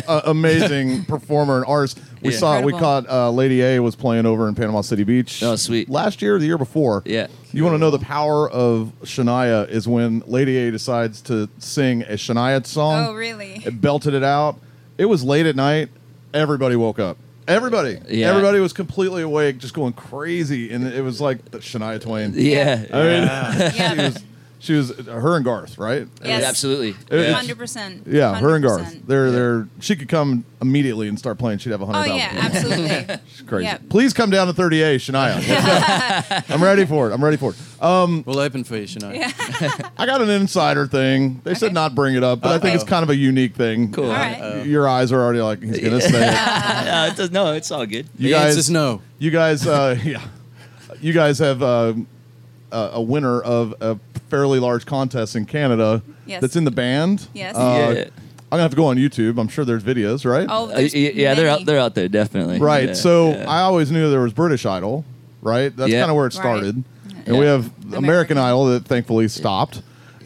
A- 0.09 0.31
amazing 0.31 1.05
performer 1.07 1.57
and 1.59 1.65
artist. 1.67 2.01
We 2.23 2.33
Yeah. 2.33 2.39
saw 2.39 2.61
we 2.61 2.73
caught 2.73 3.09
uh, 3.09 3.31
Lady 3.31 3.63
A 3.63 3.81
was 3.81 3.97
playing 3.97 4.27
over 4.27 4.49
in 4.49 4.55
Panama 4.55 4.81
City 4.83 5.05
Beach. 5.05 5.43
Oh, 5.43 5.57
sweet. 5.57 5.89
Last 5.89 6.21
year, 6.23 6.37
or 6.37 6.39
the 6.39 6.47
year 6.47 6.59
before. 6.59 7.03
Yeah. 7.07 7.29
You 7.53 7.65
want 7.65 7.75
to 7.75 7.79
know 7.79 7.91
the 7.91 7.99
power 7.99 8.49
of 8.51 8.93
Shania 9.05 9.69
is 9.69 9.89
when 9.89 10.23
Lady 10.27 10.57
A 10.59 10.71
decides 10.71 11.21
to 11.23 11.49
sing 11.59 12.03
a 12.03 12.13
Shania 12.15 12.65
song. 12.67 13.07
Oh, 13.09 13.15
really? 13.15 13.63
It 13.65 13.81
belted 13.81 14.15
it 14.15 14.23
out. 14.23 14.59
It 14.99 15.07
was 15.07 15.25
late 15.25 15.47
at 15.47 15.57
night. 15.57 15.89
Everybody 16.35 16.77
woke 16.77 16.99
up. 16.99 17.17
Everybody. 17.49 17.99
Yeah. 18.09 18.29
Everybody 18.29 18.61
was 18.61 18.73
completely 18.73 19.23
awake, 19.23 19.59
just 19.59 19.75
going 19.75 19.95
crazy, 19.95 20.71
and 20.71 20.87
it 20.87 21.03
was 21.03 21.21
like 21.21 21.51
the 21.51 21.59
Shania 21.59 22.01
Twain. 22.01 22.33
Yeah. 22.37 22.85
I 22.93 23.03
mean, 23.03 23.23
Yeah. 23.23 23.71
she 23.95 23.97
was 24.03 24.25
she 24.63 24.75
was 24.75 24.91
her 25.07 25.37
and 25.37 25.45
Garth, 25.45 25.79
right? 25.79 26.07
Yes. 26.23 26.45
Absolutely. 26.45 26.95
Yeah. 27.11 27.33
Hundred 27.33 27.57
percent. 27.59 28.07
Yeah, 28.07 28.39
her 28.39 28.55
and 28.55 28.63
Garth. 28.63 29.07
They're 29.07 29.31
they're 29.31 29.69
she 29.81 29.97
could 29.97 30.09
come 30.09 30.45
immediately 30.61 31.09
and 31.09 31.19
start 31.19 31.39
playing. 31.39 31.59
She'd 31.59 31.71
have 31.73 31.81
a 31.81 31.85
Oh 31.85 31.87
hundred 31.87 32.09
thousand. 32.11 32.19
yeah, 32.19 32.41
absolutely. 32.45 33.17
She's 33.33 33.43
crazy. 33.47 33.65
Yeah. 33.65 33.79
Please 33.89 34.13
come 34.13 34.29
down 34.29 34.47
to 34.49 34.53
30A, 34.53 34.97
Shania. 34.97 36.45
I'm 36.55 36.63
ready 36.63 36.85
for 36.85 37.11
it. 37.11 37.15
I'm 37.15 37.25
ready 37.25 37.39
for 37.39 37.53
it. 37.53 37.83
Um, 37.83 38.23
We'll 38.27 38.39
open 38.39 38.65
for 38.65 38.77
you, 38.77 38.85
Shania. 38.85 39.15
Yeah. 39.15 39.91
I 39.99 40.05
got 40.05 40.21
an 40.21 40.29
insider 40.29 40.87
thing. 40.87 41.41
They 41.45 41.55
said 41.55 41.67
Okay. 41.67 41.73
not 41.75 41.95
bring 41.95 42.15
it 42.15 42.23
up, 42.23 42.43
but 42.43 42.53
I 42.53 42.59
think 42.59 42.75
it's 42.75 42.85
kind 42.85 43.03
of 43.03 43.09
a 43.11 43.17
unique 43.17 43.55
thing. 43.55 43.93
Cool. 43.93 44.05
All 44.05 44.11
Uh, 44.11 44.15
right. 44.15 44.67
Your 44.67 44.87
eyes 44.87 45.11
are 45.13 45.21
already 45.23 45.41
like 45.41 45.63
he's 45.63 45.79
gonna 45.81 46.01
say 46.03 46.09
it. 46.29 46.85
no, 46.85 47.07
it 47.11 47.17
does, 47.17 47.31
no, 47.31 47.53
it's 47.55 47.71
all 47.71 47.87
good. 47.87 48.07
You 48.19 48.29
the 48.29 48.31
guys, 48.35 48.47
answer's 48.49 48.69
no. 48.71 49.01
You 49.19 49.31
guys, 49.31 49.67
uh, 49.67 49.99
yeah, 50.05 50.23
you 51.01 51.15
guys 51.15 51.39
have 51.39 51.63
uh, 51.63 51.95
a 52.73 52.77
a 52.95 53.01
winner 53.03 53.41
of 53.41 53.75
a 53.81 53.95
fairly 54.31 54.59
large 54.61 54.87
contest 54.87 55.37
in 55.37 55.45
Canada. 55.45 56.03
Yes. 56.27 56.41
That's 56.41 56.57
in 56.57 56.65
the 56.65 56.71
band. 56.71 57.27
Yes. 57.35 57.55
Uh, 57.57 57.95
Yeah. 57.97 58.05
I'm 58.53 58.57
gonna 58.57 58.63
have 58.63 58.71
to 58.73 58.77
go 58.77 58.87
on 58.87 58.97
YouTube. 58.97 59.39
I'm 59.39 59.47
sure 59.49 59.65
there's 59.65 59.85
videos, 59.85 60.25
right? 60.25 60.47
Oh, 60.51 60.69
Uh, 60.71 60.77
there's 60.79 60.93
y- 60.95 61.13
yeah, 61.15 61.35
they're 61.35 61.49
out. 61.49 61.65
They're 61.67 61.79
out 61.79 61.95
there 61.95 62.09
definitely. 62.09 62.59
Right. 62.59 62.89
Yeah, 62.89 62.95
so 62.95 63.31
yeah. 63.31 63.45
I 63.49 63.61
always 63.61 63.93
knew 63.93 64.11
there 64.11 64.21
was 64.23 64.33
British 64.33 64.67
Idol, 64.67 65.05
right? 65.41 65.77
That's 65.77 65.91
Yeah. 65.93 66.01
kind 66.01 66.11
of 66.11 66.17
where 66.17 66.27
it 66.27 66.35
Right. 66.35 66.43
started. 66.43 66.83
And 67.27 67.39
we 67.39 67.45
have 67.47 67.71
American, 67.83 68.05
American. 68.05 68.39
Idol 68.39 68.65
that 68.67 68.87
thankfully 68.87 69.29
stopped. 69.29 69.83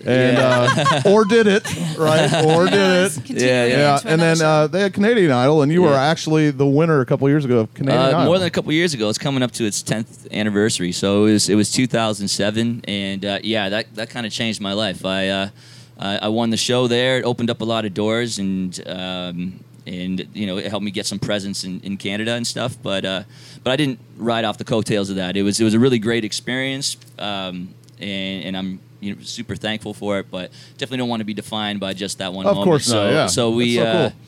And 0.06 0.36
Yeah. 0.38 1.00
uh, 1.04 1.10
or 1.10 1.24
did 1.24 1.46
it, 1.46 1.64
right? 1.96 2.30
Or 2.44 2.64
No, 2.66 2.70
did 2.70 3.30
it. 3.30 3.30
Yeah, 3.30 3.64
yeah. 3.66 3.76
Yeah, 3.78 3.98
and 4.04 4.20
then 4.20 4.40
uh, 4.42 4.66
they 4.66 4.80
had 4.80 4.92
Canadian 4.92 5.32
Idol, 5.32 5.62
and 5.62 5.72
you 5.72 5.82
were 5.82 5.94
actually 5.94 6.50
the 6.50 6.66
winner 6.66 7.00
a 7.00 7.06
couple 7.06 7.28
years 7.28 7.44
ago 7.44 7.60
of 7.60 7.74
Canadian 7.74 8.02
Uh, 8.02 8.08
Idol. 8.08 8.24
more 8.26 8.38
than 8.38 8.46
a 8.46 8.50
couple 8.50 8.70
years 8.72 8.92
ago. 8.94 9.08
It's 9.08 9.18
coming 9.18 9.42
up 9.42 9.52
to 9.52 9.64
its 9.64 9.82
10th 9.82 10.30
anniversary. 10.32 10.92
So 10.92 11.24
it 11.26 11.32
was 11.32 11.48
it 11.48 11.54
was 11.54 11.70
2007, 11.72 12.82
and 12.86 13.24
uh, 13.24 13.38
yeah, 13.42 13.68
that 13.70 13.94
that 13.94 14.10
kind 14.10 14.26
of 14.26 14.32
changed 14.32 14.60
my 14.60 14.72
life. 14.72 15.04
I, 15.04 15.28
uh, 15.28 15.48
I 15.98 16.18
I 16.18 16.28
won 16.28 16.50
the 16.50 16.56
show 16.56 16.86
there. 16.88 17.18
It 17.18 17.24
opened 17.24 17.50
up 17.50 17.60
a 17.60 17.64
lot 17.64 17.84
of 17.84 17.94
doors, 17.94 18.38
and 18.38 18.78
um, 18.86 19.60
and 19.86 20.26
you 20.34 20.46
know 20.46 20.58
it 20.58 20.66
helped 20.66 20.84
me 20.84 20.90
get 20.90 21.06
some 21.06 21.18
presence 21.18 21.64
in, 21.64 21.80
in 21.80 21.96
Canada 21.96 22.32
and 22.34 22.46
stuff. 22.46 22.76
But 22.82 23.04
uh, 23.04 23.22
but 23.62 23.70
I 23.72 23.76
didn't 23.76 23.98
ride 24.16 24.44
off 24.44 24.58
the 24.58 24.64
coattails 24.64 25.08
of 25.10 25.16
that. 25.16 25.36
It 25.36 25.42
was 25.42 25.60
it 25.60 25.64
was 25.64 25.74
a 25.74 25.78
really 25.78 25.98
great 25.98 26.24
experience, 26.24 26.96
um, 27.18 27.68
and 28.00 28.44
and 28.46 28.56
I'm. 28.56 28.80
You 29.04 29.14
know, 29.16 29.22
super 29.22 29.54
thankful 29.56 29.94
for 29.94 30.18
it, 30.18 30.30
but 30.30 30.50
definitely 30.78 30.98
don't 30.98 31.08
want 31.08 31.20
to 31.20 31.24
be 31.24 31.34
defined 31.34 31.80
by 31.80 31.92
just 31.92 32.18
that 32.18 32.32
one 32.32 32.46
Of 32.46 32.56
moment. 32.56 32.64
course 32.64 32.88
not, 32.88 32.94
so, 32.94 33.10
yeah. 33.10 33.26
so 33.26 33.50
we, 33.50 33.76
so 33.76 33.82
uh, 33.84 34.10
cool. 34.10 34.18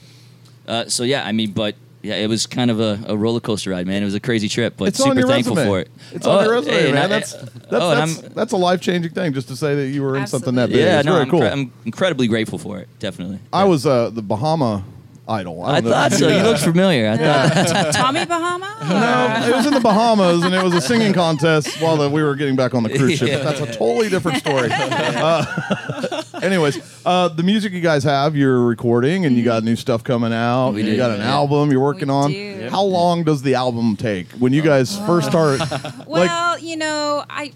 uh, 0.74 0.84
so 0.88 1.02
yeah, 1.04 1.24
I 1.26 1.32
mean, 1.32 1.52
but 1.52 1.74
yeah, 2.02 2.14
it 2.16 2.28
was 2.28 2.46
kind 2.46 2.70
of 2.70 2.78
a, 2.78 3.00
a 3.08 3.16
roller 3.16 3.40
coaster 3.40 3.70
ride, 3.70 3.86
man. 3.86 4.02
It 4.02 4.04
was 4.04 4.14
a 4.14 4.20
crazy 4.20 4.48
trip, 4.48 4.74
but 4.76 4.88
it's 4.88 4.98
super 5.02 5.22
thankful 5.26 5.56
resume. 5.56 5.70
for 5.70 5.80
it. 5.80 5.90
It's 6.12 6.26
on 6.26 6.38
Oh, 6.38 6.42
your 6.44 6.52
resume, 6.52 6.74
hey, 6.74 6.92
man. 6.92 7.04
I- 7.04 7.06
that's 7.08 7.32
that's, 7.32 7.50
oh, 7.72 7.90
that's, 7.96 8.20
that's 8.34 8.52
a 8.52 8.56
life 8.56 8.80
changing 8.80 9.12
thing 9.12 9.32
just 9.32 9.48
to 9.48 9.56
say 9.56 9.74
that 9.74 9.88
you 9.88 10.02
were 10.02 10.16
in 10.16 10.26
something 10.28 10.54
that 10.54 10.68
big. 10.68 10.78
Yeah, 10.78 10.98
it's 10.98 11.06
no, 11.06 11.12
very 11.12 11.22
I'm, 11.24 11.30
cool. 11.30 11.42
I'm 11.42 11.72
incredibly 11.84 12.28
grateful 12.28 12.58
for 12.58 12.78
it. 12.78 12.88
Definitely. 13.00 13.40
I 13.52 13.64
was 13.64 13.86
uh, 13.86 14.10
the 14.10 14.22
Bahama 14.22 14.84
Idol. 15.28 15.62
I 15.64 15.80
don't 15.80 15.90
thought 15.90 16.12
so. 16.12 16.28
You 16.28 16.42
looked 16.42 16.60
familiar. 16.60 17.08
I 17.10 17.16
thought. 17.16 17.92
Tommy 17.94 18.24
Bahama. 18.24 18.76
No, 18.88 19.48
it 19.48 19.56
was 19.56 19.66
in 19.66 19.74
the 19.74 19.80
Bahamas, 19.80 20.44
and 20.44 20.54
it 20.54 20.62
was 20.62 20.72
a 20.74 20.80
singing 20.80 21.12
contest 21.12 21.80
while 21.80 21.96
the, 21.96 22.08
we 22.08 22.22
were 22.22 22.36
getting 22.36 22.54
back 22.54 22.74
on 22.74 22.84
the 22.84 22.96
cruise 22.96 23.18
ship. 23.18 23.28
Yeah. 23.28 23.38
That's 23.38 23.60
a 23.60 23.66
totally 23.66 24.08
different 24.08 24.38
story. 24.38 24.68
Uh, 24.70 26.22
anyways, 26.42 26.78
uh, 27.04 27.28
the 27.28 27.42
music 27.42 27.72
you 27.72 27.80
guys 27.80 28.04
have, 28.04 28.36
you're 28.36 28.64
recording, 28.64 29.26
and 29.26 29.36
you 29.36 29.42
got 29.44 29.64
new 29.64 29.74
stuff 29.76 30.04
coming 30.04 30.32
out. 30.32 30.72
We 30.74 30.82
you 30.82 30.90
do, 30.92 30.96
got 30.96 31.10
an 31.10 31.18
yeah. 31.20 31.32
album 31.34 31.72
you're 31.72 31.80
working 31.80 32.08
We 32.08 32.14
on. 32.14 32.30
do. 32.30 32.68
How 32.70 32.82
long 32.82 33.24
does 33.24 33.42
the 33.42 33.54
album 33.54 33.96
take? 33.96 34.30
When 34.32 34.52
you 34.52 34.62
guys 34.62 34.96
first 35.06 35.28
start, 35.28 35.58
like, 35.70 36.06
Well, 36.06 36.58
you 36.58 36.76
know, 36.76 37.24
I 37.28 37.52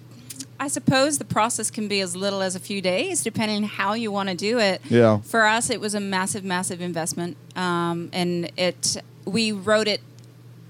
I 0.61 0.69
suppose 0.69 1.17
the 1.17 1.25
process 1.25 1.71
can 1.71 1.88
be 1.88 2.02
as 2.02 2.14
little 2.14 2.43
as 2.43 2.55
a 2.55 2.61
few 2.61 2.83
days, 2.83 3.25
depending 3.25 3.62
how 3.62 3.95
you 3.95 4.12
want 4.12 4.29
to 4.29 4.35
do 4.35 4.59
it. 4.59 4.83
Yeah. 4.90 5.21
For 5.23 5.47
us, 5.47 5.71
it 5.71 5.81
was 5.81 5.95
a 5.95 6.00
massive, 6.00 6.45
massive 6.45 6.83
investment, 6.83 7.38
um, 7.57 8.11
and 8.12 8.52
it 8.59 8.99
we 9.25 9.52
wrote 9.52 9.88
it 9.88 10.02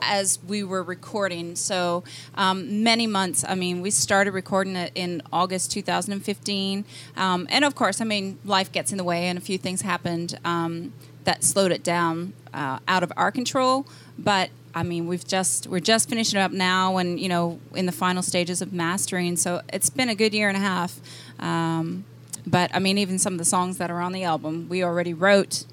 as 0.01 0.39
we 0.47 0.63
were 0.63 0.85
recording. 0.85 1.57
So 1.57 2.05
um, 2.37 2.85
many 2.85 3.09
months. 3.09 3.45
I 3.47 3.57
mean, 3.57 3.83
we 3.83 3.91
started 3.91 4.31
recording 4.31 4.77
it 4.77 4.93
in 4.95 5.23
August 5.33 5.73
2015, 5.73 6.85
um, 7.17 7.49
and 7.51 7.65
of 7.65 7.75
course, 7.75 8.01
I 8.01 8.05
mean, 8.05 8.39
life 8.45 8.71
gets 8.71 8.93
in 8.93 8.99
the 8.99 9.05
way, 9.05 9.27
and 9.27 9.37
a 9.37 9.43
few 9.43 9.59
things 9.59 9.83
happened 9.83 10.39
um, 10.45 10.93
that 11.25 11.43
slowed 11.43 11.73
it 11.73 11.83
down 11.83 12.33
uh, 12.55 12.79
out 12.87 13.03
of 13.03 13.13
our 13.17 13.33
control. 13.33 13.89
But 14.17 14.51
I 14.75 14.83
mean, 14.83 15.07
we've 15.07 15.27
just 15.27 15.67
we're 15.67 15.81
just 15.81 16.09
finishing 16.09 16.39
it 16.39 16.43
up 16.43 16.53
now, 16.53 16.97
and 16.99 17.19
you 17.19 17.29
know, 17.29 17.59
in 17.75 17.87
the 17.87 17.93
final 17.93 18.23
stages 18.23 18.63
of 18.63 18.73
mastering. 18.73 19.37
So 19.37 19.63
it's 19.73 19.91
been 19.91 20.09
a 20.09 20.15
good 20.15 20.33
year 20.33 20.49
and 20.49 20.57
a 20.57 20.61
half. 20.61 21.01
Um, 21.39 22.05
but 22.47 22.71
I 22.75 22.79
mean, 22.79 22.99
even 22.99 23.19
some 23.19 23.35
of 23.35 23.39
the 23.39 23.45
songs 23.45 23.79
that 23.79 23.91
are 23.91 24.01
on 24.01 24.13
the 24.13 24.25
album, 24.25 24.69
we 24.69 24.83
already 24.83 25.15
wrote, 25.15 25.65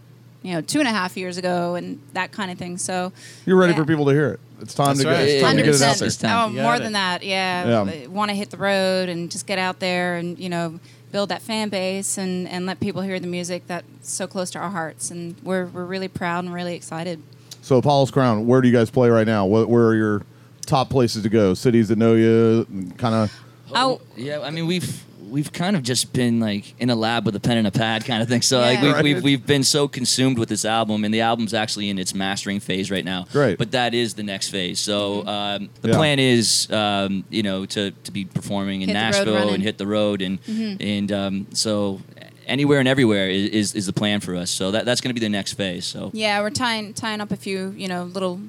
you 0.41 0.53
know, 0.53 0.61
two 0.61 0.79
and 0.79 0.87
a 0.87 0.91
half 0.91 1.15
years 1.15 1.37
ago, 1.37 1.75
and 1.75 2.01
that 2.13 2.31
kind 2.31 2.51
of 2.51 2.57
thing. 2.57 2.77
So 2.77 3.11
You're 3.45 3.57
ready 3.57 3.73
yeah. 3.73 3.79
for 3.79 3.85
people 3.85 4.05
to 4.05 4.11
hear 4.11 4.29
it. 4.31 4.39
It's 4.59 4.73
time 4.73 4.87
That's 4.87 5.01
to 5.01 5.07
right. 5.07 5.17
get, 5.17 5.29
it's 5.29 5.43
time 5.43 5.57
to 5.57 5.63
get 5.63 5.75
it 5.75 5.81
out 5.81 5.97
there. 5.97 6.09
Time. 6.09 6.49
Oh, 6.49 6.49
more 6.49 6.73
got 6.73 6.81
than 6.81 6.93
that, 6.93 7.23
yeah. 7.23 7.83
Yeah. 7.85 8.07
Want 8.07 8.29
to 8.29 8.35
hit 8.35 8.49
the 8.49 8.57
road 8.57 9.09
and 9.09 9.29
just 9.29 9.45
get 9.45 9.59
out 9.59 9.79
there 9.79 10.15
and 10.15 10.39
you 10.39 10.49
know 10.49 10.79
build 11.11 11.29
that 11.29 11.41
fan 11.41 11.69
base 11.69 12.17
and, 12.17 12.47
and 12.49 12.65
let 12.65 12.79
people 12.79 13.01
hear 13.01 13.19
the 13.19 13.27
music 13.27 13.65
that's 13.67 13.85
so 14.01 14.27
close 14.27 14.49
to 14.51 14.59
our 14.59 14.69
hearts. 14.69 15.11
And 15.11 15.35
we're 15.43 15.67
we're 15.67 15.85
really 15.85 16.07
proud 16.07 16.43
and 16.43 16.53
really 16.53 16.75
excited. 16.75 17.21
So 17.61 17.77
Apollo's 17.77 18.11
Crown, 18.11 18.47
where 18.47 18.61
do 18.61 18.67
you 18.67 18.73
guys 18.73 18.89
play 18.89 19.09
right 19.09 19.27
now? 19.27 19.45
What, 19.45 19.69
where 19.69 19.85
are 19.87 19.95
your 19.95 20.21
top 20.65 20.89
places 20.89 21.23
to 21.23 21.29
go? 21.29 21.53
Cities 21.53 21.89
that 21.89 21.97
know 21.97 22.13
you, 22.15 22.65
kind 22.97 23.15
of. 23.15 23.33
Oh, 23.73 24.01
Yeah, 24.15 24.39
I 24.41 24.49
mean 24.51 24.67
we've 24.67 25.03
we've 25.29 25.51
kind 25.51 25.75
of 25.75 25.83
just 25.83 26.13
been 26.13 26.39
like 26.39 26.73
in 26.79 26.89
a 26.89 26.95
lab 26.95 27.25
with 27.25 27.35
a 27.35 27.39
pen 27.41 27.57
and 27.57 27.67
a 27.67 27.71
pad 27.71 28.05
kind 28.05 28.23
of 28.23 28.29
thing. 28.29 28.41
So 28.41 28.61
like 28.61 28.77
Yeah. 28.79 28.83
we, 28.85 28.91
Right. 28.93 29.03
we've 29.03 29.23
we've 29.23 29.45
been 29.45 29.63
so 29.65 29.89
consumed 29.89 30.39
with 30.39 30.47
this 30.47 30.63
album, 30.63 31.03
and 31.03 31.13
the 31.13 31.19
album's 31.19 31.53
actually 31.53 31.89
in 31.89 31.99
its 31.99 32.13
mastering 32.15 32.61
phase 32.61 32.89
right 32.89 33.03
now. 33.03 33.25
Great. 33.33 33.57
but 33.57 33.71
that 33.71 33.93
is 33.93 34.13
the 34.13 34.23
next 34.23 34.47
phase. 34.49 34.79
So 34.79 35.27
um, 35.27 35.69
the 35.81 35.89
Yeah. 35.89 35.95
plan 35.97 36.19
is, 36.19 36.71
um, 36.71 37.25
you 37.29 37.43
know, 37.43 37.65
to 37.65 37.91
to 37.91 38.11
be 38.13 38.23
performing 38.23 38.83
in 38.83 38.87
Hit 38.87 38.93
Nashville 38.93 39.49
and 39.53 39.61
hit 39.61 39.77
the 39.77 39.87
road, 39.87 40.21
and 40.21 40.39
and 40.47 41.11
um, 41.11 41.47
so 41.51 41.99
anywhere 42.47 42.79
and 42.79 42.87
everywhere 42.87 43.29
is, 43.29 43.49
is 43.49 43.75
is 43.75 43.85
the 43.85 43.93
plan 43.93 44.19
for 44.19 44.35
us. 44.35 44.49
So 44.49 44.71
that 44.71 44.85
that's 44.85 45.01
going 45.01 45.09
to 45.09 45.19
be 45.19 45.25
the 45.25 45.29
next 45.29 45.53
phase. 45.53 45.85
So 45.85 46.11
yeah, 46.13 46.41
we're 46.41 46.49
tying 46.49 46.93
tying 46.93 47.21
up 47.21 47.31
a 47.31 47.37
few 47.37 47.73
you 47.77 47.87
know 47.87 48.03
little 48.03 48.41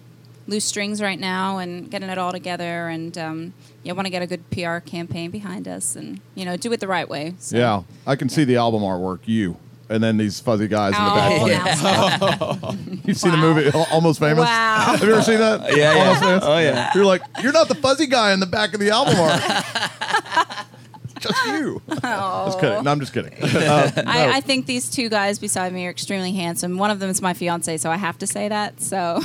loose 0.47 0.65
strings 0.65 1.03
right 1.03 1.21
now 1.21 1.59
and 1.59 1.91
getting 1.91 2.09
it 2.09 2.17
all 2.17 2.33
together 2.33 2.89
and 2.89 3.19
um, 3.19 3.53
yeah, 3.83 3.93
want 3.93 4.07
to 4.07 4.11
get 4.11 4.23
a 4.23 4.27
good 4.27 4.49
PR 4.51 4.79
campaign 4.79 5.31
behind 5.31 5.69
us 5.69 5.95
and 5.95 6.21
you 6.35 6.45
know 6.45 6.57
do 6.57 6.73
it 6.73 6.81
the 6.81 6.89
right 6.89 7.09
way. 7.09 7.35
So. 7.39 7.57
Yeah, 7.57 7.83
I 8.07 8.17
can 8.17 8.29
see 8.29 8.45
the 8.45 8.57
album 8.57 8.83
artwork, 8.83 9.21
you, 9.27 9.57
and 9.89 10.03
then 10.03 10.17
these 10.17 10.41
fuzzy 10.41 10.69
guys 10.69 10.97
in 10.97 11.05
the 11.05 11.11
back. 11.11 11.79
Oh, 12.61 12.77
You've 13.05 13.17
seen 13.17 13.33
the 13.33 13.39
movie 13.39 13.71
Almost 13.91 14.21
Famous? 14.21 14.45
Wow. 14.45 14.85
Have 14.89 15.03
you 15.03 15.13
ever 15.13 15.23
seen 15.23 15.39
that? 15.39 15.77
Yeah, 15.77 15.95
yeah. 15.95 16.01
Almost 16.01 16.21
Famous? 16.21 16.45
Oh, 16.45 16.59
yeah. 16.59 16.91
You're 16.95 17.05
like, 17.05 17.23
you're 17.43 17.53
not 17.53 17.69
the 17.69 17.75
fuzzy 17.75 18.07
guy 18.07 18.33
in 18.33 18.41
the 18.41 18.47
back 18.47 18.75
of 18.75 18.81
the 18.81 18.91
album 18.91 19.19
art. 19.19 19.41
just 21.45 21.61
you. 21.61 21.83
Just 22.49 22.61
kidding. 22.61 22.85
No, 22.85 22.91
I'm 22.91 23.01
just 23.01 23.13
kidding. 23.13 23.33
Uh, 23.69 23.91
I, 24.07 24.37
I 24.37 24.41
think 24.41 24.67
these 24.67 24.89
two 24.91 25.09
guys 25.09 25.39
beside 25.39 25.73
me 25.73 25.87
are 25.87 25.91
extremely 25.91 26.33
handsome. 26.33 26.79
One 26.79 26.91
of 26.91 27.01
them 27.01 27.11
is 27.11 27.21
my 27.21 27.35
fiance, 27.35 27.77
so 27.79 27.91
I 27.91 27.97
have 27.97 28.17
to 28.19 28.27
say 28.27 28.49
that. 28.49 28.81
So 28.81 29.21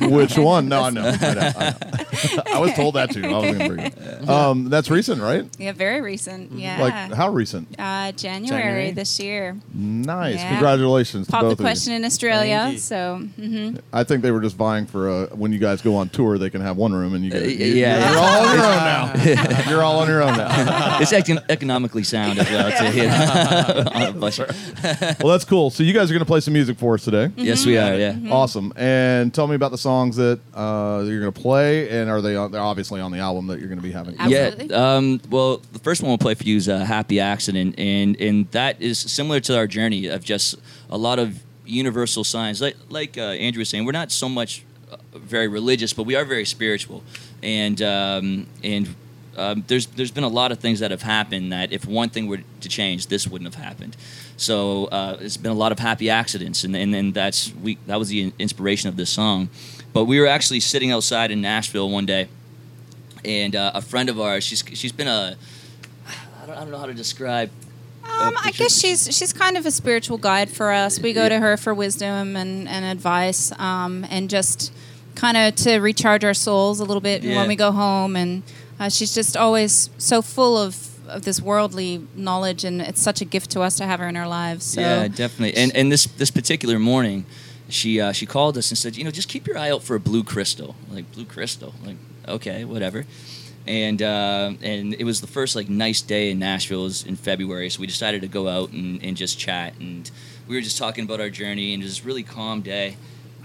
Which 0.00 0.36
one? 0.38 0.68
No, 0.68 0.82
I 0.82 0.90
know. 0.90 1.02
I, 1.02 1.34
know, 1.34 1.52
I, 1.56 1.70
know. 1.70 2.42
I 2.54 2.58
was 2.58 2.72
told 2.74 2.94
that 2.94 3.10
too. 3.10 3.24
I 3.24 3.38
was 3.38 3.52
gonna 3.56 3.68
bring 3.68 3.80
it. 3.86 4.28
Um, 4.28 4.64
that's 4.70 4.90
recent, 4.90 5.20
right? 5.20 5.44
yeah, 5.58 5.72
very 5.72 6.00
recent. 6.00 6.52
Yeah, 6.52 6.80
Like 6.82 6.92
how 7.12 7.28
recent? 7.30 7.68
uh, 7.78 8.12
January, 8.12 8.62
January? 8.62 8.90
this 8.92 9.18
year. 9.20 9.56
Nice. 9.74 10.36
Yeah. 10.36 10.48
Congratulations 10.50 11.26
to 11.26 11.32
Pop 11.32 11.42
both 11.42 11.58
the 11.58 11.62
of 11.62 11.66
question 11.66 11.92
you. 11.92 11.98
in 11.98 12.04
Australia. 12.04 12.58
Thank 12.64 12.72
you. 12.74 12.78
So 12.80 13.20
mhm. 13.38 13.80
I 13.92 14.04
think 14.04 14.22
they 14.22 14.30
were 14.30 14.40
just 14.40 14.56
vying 14.56 14.86
for 14.86 15.08
uh, 15.08 15.26
when 15.28 15.52
you 15.52 15.58
guys 15.58 15.82
go 15.82 15.96
on 15.96 16.08
tour, 16.08 16.38
they 16.38 16.50
can 16.50 16.60
have 16.62 16.76
one 16.76 16.92
room 16.94 17.14
and 17.14 17.24
you 17.24 17.30
get. 17.30 17.42
Uh, 17.42 17.46
yeah. 17.46 18.10
You're 18.10 18.18
all 18.18 18.46
on 18.46 18.56
your 18.56 18.64
own 18.66 18.84
now. 18.84 19.70
you're 19.70 19.82
all 19.82 19.98
on 20.00 20.08
your 20.08 20.22
own 20.22 20.36
now. 20.36 20.98
it's 21.00 21.12
econ- 21.12 21.44
economically 21.54 22.02
sound 22.04 22.38
as 22.38 22.50
well. 22.50 22.70
To 22.70 22.90
hit 22.90 23.10
on 23.96 24.02
a 24.02 24.12
bunch 24.12 24.38
of- 24.40 25.20
Well, 25.22 25.32
that's 25.32 25.44
cool. 25.44 25.70
So 25.70 25.82
you 25.82 25.92
guys 25.92 26.10
are 26.10 26.14
going 26.14 26.20
to 26.26 26.26
play 26.26 26.40
some 26.40 26.52
music 26.52 26.78
for 26.78 26.94
us 26.94 27.04
today. 27.04 27.30
Yes, 27.36 27.64
we 27.64 27.78
are. 27.78 27.94
Yeah. 27.94 28.12
Mm-hmm. 28.12 28.32
Awesome. 28.32 28.72
And 28.76 29.32
tell 29.32 29.46
me 29.46 29.54
about 29.54 29.70
the 29.70 29.78
songs 29.78 30.16
that 30.16 30.40
uh, 30.54 31.02
you're 31.06 31.20
going 31.20 31.32
to 31.32 31.40
play, 31.40 31.88
and 31.88 32.10
are 32.10 32.20
they? 32.20 32.36
On, 32.36 32.50
they're 32.50 32.60
obviously 32.60 33.00
on 33.00 33.10
the 33.12 33.18
album 33.18 33.46
that 33.46 33.58
you're 33.58 33.68
going 33.68 33.78
to 33.80 33.82
be 33.82 33.92
having. 33.92 34.16
Absolutely. 34.18 34.66
Yeah. 34.70 34.96
Um, 34.96 35.20
well, 35.30 35.62
the 35.72 35.78
first 35.78 36.02
one 36.02 36.10
we'll 36.10 36.18
play 36.18 36.34
for 36.34 36.44
you 36.44 36.56
is 36.56 36.68
uh, 36.68 36.78
"Happy 36.84 37.20
Accident," 37.20 37.78
and 37.78 38.20
and 38.20 38.50
that 38.50 38.80
is 38.82 38.98
similar 38.98 39.40
to 39.40 39.56
our 39.56 39.66
journey 39.66 40.06
of 40.08 40.22
just 40.24 40.56
a 40.90 40.98
lot 40.98 41.18
of 41.18 41.42
universal 41.66 42.24
signs. 42.24 42.60
Like 42.60 42.76
like 42.90 43.16
uh, 43.16 43.22
Andrew 43.44 43.60
was 43.60 43.68
saying, 43.70 43.84
we're 43.86 43.92
not 43.92 44.12
so 44.12 44.28
much 44.28 44.64
uh, 44.92 44.96
very 45.14 45.48
religious, 45.48 45.92
but 45.92 46.02
we 46.04 46.14
are 46.16 46.24
very 46.24 46.44
spiritual, 46.44 47.02
and 47.42 47.80
um, 47.80 48.46
and. 48.62 48.94
Um, 49.36 49.64
there's 49.66 49.86
there's 49.86 50.10
been 50.10 50.24
a 50.24 50.28
lot 50.28 50.52
of 50.52 50.58
things 50.58 50.80
that 50.80 50.90
have 50.90 51.02
happened 51.02 51.52
that 51.52 51.72
if 51.72 51.86
one 51.86 52.08
thing 52.08 52.26
were 52.28 52.40
to 52.60 52.68
change, 52.68 53.06
this 53.08 53.26
wouldn't 53.26 53.52
have 53.54 53.62
happened. 53.64 53.96
So 54.36 54.86
uh, 54.86 55.16
it's 55.20 55.36
been 55.36 55.52
a 55.52 55.54
lot 55.64 55.72
of 55.72 55.78
happy 55.78 56.10
accidents, 56.10 56.64
and 56.64 56.74
and, 56.76 56.94
and 56.94 57.14
that's 57.14 57.52
we 57.62 57.78
that 57.86 57.98
was 57.98 58.08
the 58.08 58.32
inspiration 58.38 58.88
of 58.88 58.96
this 58.96 59.10
song. 59.10 59.48
But 59.92 60.04
we 60.06 60.18
were 60.20 60.26
actually 60.26 60.60
sitting 60.60 60.90
outside 60.90 61.30
in 61.30 61.40
Nashville 61.40 61.88
one 61.90 62.06
day, 62.06 62.28
and 63.24 63.54
uh, 63.56 63.70
a 63.74 63.80
friend 63.82 64.08
of 64.08 64.20
ours. 64.20 64.44
She's 64.44 64.64
she's 64.74 64.92
been 64.92 65.08
a 65.08 65.36
I 66.42 66.46
don't, 66.46 66.56
I 66.56 66.60
don't 66.60 66.70
know 66.70 66.78
how 66.78 66.86
to 66.86 66.94
describe. 66.94 67.50
uh, 68.04 68.28
Um, 68.28 68.34
I 68.44 68.50
guess 68.50 68.78
she's 68.78 69.16
she's 69.16 69.32
kind 69.32 69.56
of 69.56 69.66
a 69.66 69.70
spiritual 69.70 70.18
guide 70.18 70.50
for 70.50 70.72
us. 70.72 71.00
We 71.00 71.12
go 71.12 71.28
to 71.28 71.38
her 71.40 71.56
for 71.56 71.72
wisdom 71.74 72.36
and, 72.36 72.68
and 72.68 72.84
advice, 72.84 73.52
um, 73.58 74.04
and 74.10 74.28
just 74.28 74.72
kind 75.14 75.36
of 75.36 75.54
to 75.54 75.78
recharge 75.78 76.24
our 76.24 76.34
souls 76.34 76.80
a 76.80 76.84
little 76.84 77.00
bit 77.00 77.22
Yeah. 77.22 77.36
when 77.36 77.48
we 77.48 77.56
go 77.56 77.70
home. 77.72 78.16
And 78.16 78.42
uh, 78.78 78.88
she's 78.88 79.14
just 79.14 79.36
always 79.36 79.90
so 79.98 80.22
full 80.22 80.56
of, 80.58 81.08
of 81.08 81.22
this 81.22 81.40
worldly 81.40 82.06
knowledge, 82.14 82.64
and 82.64 82.80
it's 82.80 83.00
such 83.02 83.20
a 83.20 83.24
gift 83.24 83.50
to 83.52 83.60
us 83.60 83.76
to 83.76 83.86
have 83.86 84.00
her 84.00 84.08
in 84.08 84.16
our 84.16 84.28
lives. 84.28 84.64
So 84.64 84.80
yeah, 84.80 85.08
definitely. 85.08 85.56
And 85.56 85.74
and 85.76 85.92
this 85.92 86.06
this 86.06 86.30
particular 86.30 86.78
morning, 86.78 87.26
she 87.68 88.00
uh, 88.00 88.12
she 88.12 88.26
called 88.26 88.56
us 88.58 88.70
and 88.70 88.78
said, 88.78 88.96
you 88.96 89.04
know, 89.04 89.10
just 89.10 89.28
keep 89.28 89.46
your 89.46 89.58
eye 89.58 89.70
out 89.70 89.82
for 89.82 89.96
a 89.96 90.00
blue 90.00 90.24
crystal. 90.24 90.74
Like 90.90 91.10
blue 91.12 91.24
crystal. 91.24 91.74
Like 91.84 91.96
okay, 92.28 92.64
whatever. 92.64 93.06
And 93.66 94.02
uh, 94.02 94.52
and 94.62 94.94
it 94.94 95.04
was 95.04 95.20
the 95.20 95.26
first 95.26 95.56
like 95.56 95.68
nice 95.68 96.02
day 96.02 96.30
in 96.30 96.38
Nashville 96.38 96.82
was 96.82 97.04
in 97.04 97.16
February, 97.16 97.70
so 97.70 97.80
we 97.80 97.86
decided 97.86 98.20
to 98.20 98.28
go 98.28 98.48
out 98.48 98.72
and, 98.72 99.02
and 99.02 99.16
just 99.16 99.38
chat. 99.38 99.74
And 99.80 100.10
we 100.46 100.54
were 100.54 100.60
just 100.60 100.76
talking 100.76 101.04
about 101.04 101.20
our 101.20 101.30
journey, 101.30 101.72
and 101.72 101.82
it 101.82 101.86
was 101.86 101.96
this 101.96 102.04
really 102.04 102.22
calm 102.22 102.60
day. 102.60 102.96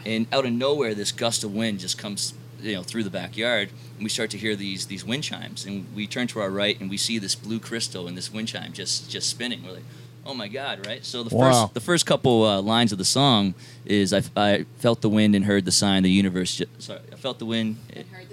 And 0.05 0.27
out 0.31 0.45
of 0.45 0.51
nowhere, 0.51 0.93
this 0.93 1.12
gust 1.12 1.43
of 1.43 1.53
wind 1.53 1.79
just 1.79 1.98
comes, 1.98 2.33
you 2.61 2.75
know, 2.75 2.83
through 2.83 3.03
the 3.03 3.09
backyard, 3.09 3.69
and 3.95 4.03
we 4.03 4.09
start 4.09 4.29
to 4.31 4.37
hear 4.37 4.55
these 4.55 4.85
these 4.87 5.05
wind 5.05 5.23
chimes. 5.23 5.65
And 5.65 5.85
we 5.95 6.07
turn 6.07 6.27
to 6.27 6.39
our 6.39 6.49
right, 6.49 6.79
and 6.79 6.89
we 6.89 6.97
see 6.97 7.17
this 7.19 7.35
blue 7.35 7.59
crystal 7.59 8.07
and 8.07 8.17
this 8.17 8.31
wind 8.31 8.47
chime 8.47 8.73
just 8.73 9.09
just 9.09 9.29
spinning. 9.29 9.63
We're 9.63 9.73
like, 9.73 9.83
oh 10.25 10.33
my 10.33 10.47
god, 10.47 10.85
right? 10.85 11.03
So 11.05 11.23
the 11.23 11.35
Wow. 11.35 11.51
first 11.65 11.73
the 11.73 11.79
first 11.81 12.05
couple 12.05 12.43
uh, 12.45 12.61
lines 12.61 12.91
of 12.91 12.97
the 12.97 13.05
song 13.05 13.53
is 13.85 14.13
I, 14.13 14.21
I 14.35 14.65
felt 14.77 15.01
the 15.01 15.09
wind 15.09 15.35
and 15.35 15.45
heard 15.45 15.65
the 15.65 15.71
sign. 15.71 16.03
The 16.03 16.11
universe, 16.11 16.55
ju- 16.57 16.65
sorry, 16.77 16.99
I 17.11 17.15
felt 17.15 17.39
the 17.39 17.45
wind, 17.45 17.77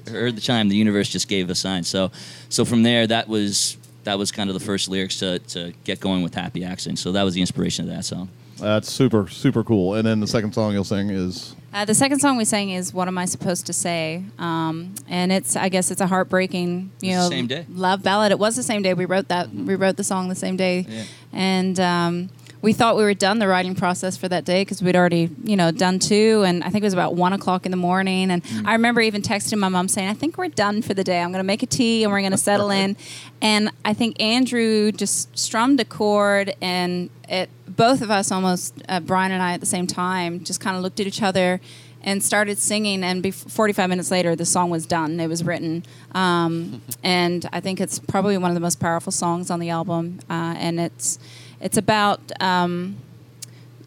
heard 0.09 0.37
the, 0.37 0.41
chime. 0.41 0.69
The 0.69 0.77
universe 0.77 1.09
just 1.09 1.29
gave 1.29 1.49
a 1.51 1.55
sign. 1.55 1.85
So 1.85 2.11
so 2.49 2.65
from 2.65 2.83
there, 2.83 3.07
that 3.07 3.29
was 3.29 3.77
that 4.05 4.19
was 4.19 4.31
kind 4.31 4.49
of 4.51 4.55
the 4.55 4.61
first 4.65 4.89
lyrics 4.89 5.19
to, 5.19 5.39
to 5.41 5.73
get 5.85 5.99
going 5.99 6.23
with 6.23 6.35
Happy 6.35 6.63
Accident. 6.63 6.99
So 7.01 7.11
that 7.13 7.25
was 7.25 7.35
the 7.35 7.41
inspiration 7.41 7.89
of 7.89 7.95
that 7.97 8.05
song. 8.05 8.29
That's 8.59 8.91
super 8.91 9.29
super 9.29 9.65
cool. 9.65 9.95
And 9.95 10.07
then 10.07 10.21
the 10.21 10.27
second 10.27 10.53
song 10.53 10.73
you'll 10.73 10.85
sing 10.85 11.11
is 11.11 11.55
Uh, 11.77 11.85
the 11.85 11.93
second 11.95 12.21
song 12.21 12.39
we 12.39 12.45
sang 12.47 12.71
is 12.71 12.95
"What 12.95 13.07
Am 13.07 13.19
I 13.19 13.27
Supposed 13.27 13.67
to 13.67 13.75
Say," 13.75 14.23
um, 14.39 14.95
and 15.11 15.31
it's 15.31 15.57
I 15.57 15.69
guess 15.69 15.91
it's 15.91 16.01
a 16.01 16.07
heartbreaking, 16.07 16.91
you 17.03 17.13
know, 17.13 17.25
the 17.25 17.29
same 17.29 17.47
day. 17.47 17.67
love 17.69 18.03
ballad. 18.03 18.33
It 18.33 18.39
was 18.39 18.57
the 18.57 18.63
same 18.63 18.81
day 18.81 18.95
we 18.95 19.05
wrote 19.05 19.29
that. 19.29 19.53
We 19.55 19.75
wrote 19.75 19.99
the 19.99 20.05
song 20.05 20.31
the 20.31 20.35
same 20.35 20.57
day, 20.57 20.87
Yeah. 20.89 21.03
and 21.35 21.79
um, 21.79 22.31
we 22.63 22.73
thought 22.73 22.97
we 22.97 23.03
were 23.05 23.15
done 23.15 23.39
the 23.39 23.47
writing 23.49 23.75
process 23.75 24.17
for 24.17 24.29
that 24.29 24.45
day 24.45 24.63
because 24.63 24.83
we'd 24.83 24.97
already 24.97 25.31
you 25.45 25.57
know 25.57 25.71
done 25.71 25.99
two, 25.99 26.43
and 26.47 26.65
I 26.65 26.71
think 26.71 26.83
it 26.83 26.87
was 26.87 26.93
about 26.95 27.15
one 27.15 27.33
o'clock 27.33 27.65
in 27.67 27.71
the 27.71 27.77
morning. 27.77 28.31
And 28.31 28.43
Mm. 28.45 28.67
I 28.67 28.73
remember 28.73 29.01
even 29.01 29.23
texting 29.23 29.59
my 29.59 29.69
mom 29.69 29.89
saying, 29.89 30.09
"I 30.09 30.15
think 30.15 30.37
we're 30.39 30.49
done 30.49 30.83
for 30.83 30.95
the 30.95 31.05
day. 31.05 31.21
I'm 31.21 31.31
going 31.33 31.41
to 31.43 31.47
make 31.47 31.63
a 31.63 31.67
tea 31.67 32.03
and 32.05 32.13
we're 32.13 32.21
going 32.21 32.33
to 32.33 32.39
settle 32.39 32.71
in." 32.71 32.97
And 33.43 33.71
I 33.85 33.93
think 33.93 34.21
Andrew 34.21 34.91
just 34.93 35.39
strummed 35.39 35.79
a 35.81 35.85
chord, 35.85 36.55
and 36.63 37.11
it 37.29 37.51
both 37.69 38.01
of 38.01 38.11
us 38.11 38.33
almost 38.33 38.75
uh, 38.89 39.01
Brian 39.01 39.31
and 39.31 39.43
I 39.43 39.53
at 39.53 39.61
the 39.61 39.67
same 39.67 39.87
time 39.87 40.43
just 40.43 40.59
kind 40.61 40.75
of 40.77 40.83
looked 40.83 40.99
at 41.01 41.07
each 41.07 41.21
other 41.23 41.61
and 42.03 42.23
started 42.23 42.57
singing. 42.59 43.05
And 43.05 43.23
bef- 43.23 43.51
45 43.51 43.91
minutes 43.91 44.11
later, 44.11 44.35
the 44.35 44.47
song 44.47 44.71
was 44.71 44.87
done. 44.87 45.21
It 45.21 45.27
was 45.29 45.45
written, 45.45 45.85
um, 46.15 46.81
and 47.03 47.47
I 47.53 47.61
think 47.61 47.79
it's 47.81 47.99
probably 47.99 48.39
one 48.39 48.51
of 48.51 48.55
the 48.55 48.61
most 48.61 48.81
powerful 48.81 49.13
songs 49.13 49.51
on 49.51 49.61
the 49.61 49.69
album. 49.71 50.21
Uh, 50.31 50.55
and 50.57 50.81
it's 50.81 51.19
it's 51.61 51.77
about 51.77 52.21
um, 52.41 52.97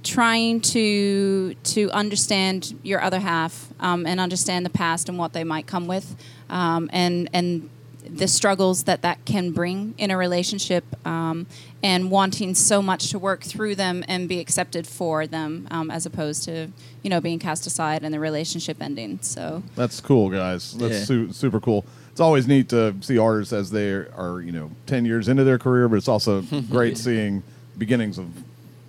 trying 0.04 0.62
to 0.62 1.54
to 1.64 1.92
understand 1.92 2.78
your 2.84 3.02
other 3.02 3.20
half 3.20 3.68
um, 3.80 4.06
and 4.06 4.20
understand 4.20 4.66
the 4.66 4.70
past 4.70 5.10
and 5.10 5.18
what 5.18 5.34
they 5.34 5.44
might 5.44 5.68
come 5.68 5.88
with, 5.88 6.16
um, 6.50 6.90
and 6.94 7.30
and 7.34 7.70
the 8.08 8.28
struggles 8.28 8.86
that 8.86 9.02
that 9.04 9.24
can 9.26 9.52
bring 9.52 9.94
in 9.98 10.10
a 10.10 10.18
relationship, 10.18 10.84
um, 11.06 11.46
and 11.84 12.10
wanting 12.10 12.56
so 12.56 12.82
much 12.82 13.12
to 13.12 13.20
work 13.20 13.44
through 13.44 13.76
them 13.76 14.04
and 14.08 14.28
be 14.28 14.40
accepted 14.40 14.88
for 14.88 15.28
them, 15.28 15.68
um, 15.70 15.92
as 15.92 16.06
opposed 16.06 16.44
to 16.46 16.70
you 17.04 17.10
know 17.10 17.22
being 17.22 17.38
cast 17.40 17.68
aside 17.68 18.04
and 18.04 18.14
the 18.14 18.20
relationship 18.20 18.82
ending. 18.82 19.20
So 19.22 19.62
That's 19.76 20.00
cool, 20.02 20.30
guys. 20.30 20.74
That's 20.74 21.00
Yeah. 21.00 21.04
su- 21.06 21.32
super 21.34 21.60
cool. 21.60 21.86
It's 22.12 22.20
always 22.22 22.48
neat 22.48 22.68
to 22.70 22.96
see 23.02 23.18
artists 23.18 23.54
as 23.54 23.70
they 23.72 23.92
are, 23.92 24.42
you 24.42 24.52
know, 24.52 24.72
ten 24.88 25.06
years 25.06 25.28
into 25.28 25.44
their 25.44 25.60
career, 25.60 25.88
but 25.88 25.98
it's 25.98 26.08
also 26.08 26.42
great 26.70 26.98
seeing 26.98 27.44
beginnings 27.80 28.18
of 28.20 28.28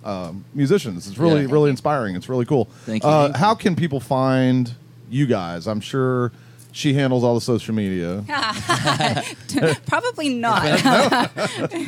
um, 0.05 0.45
musicians. 0.53 1.07
It's 1.07 1.17
really, 1.17 1.41
Yeah. 1.43 1.51
really 1.51 1.69
inspiring. 1.69 2.15
It's 2.15 2.29
really 2.29 2.45
cool. 2.45 2.65
Thank 2.85 3.03
you. 3.03 3.09
Uh, 3.09 3.23
Thank 3.27 3.35
how 3.37 3.55
can 3.55 3.75
people 3.75 3.99
find 3.99 4.73
you 5.09 5.25
guys? 5.25 5.67
I'm 5.67 5.79
sure 5.81 6.31
she 6.73 6.93
handles 6.93 7.23
all 7.23 7.35
the 7.35 7.41
social 7.41 7.75
media. 7.75 8.23
probably 9.87 10.29
not. 10.29 10.79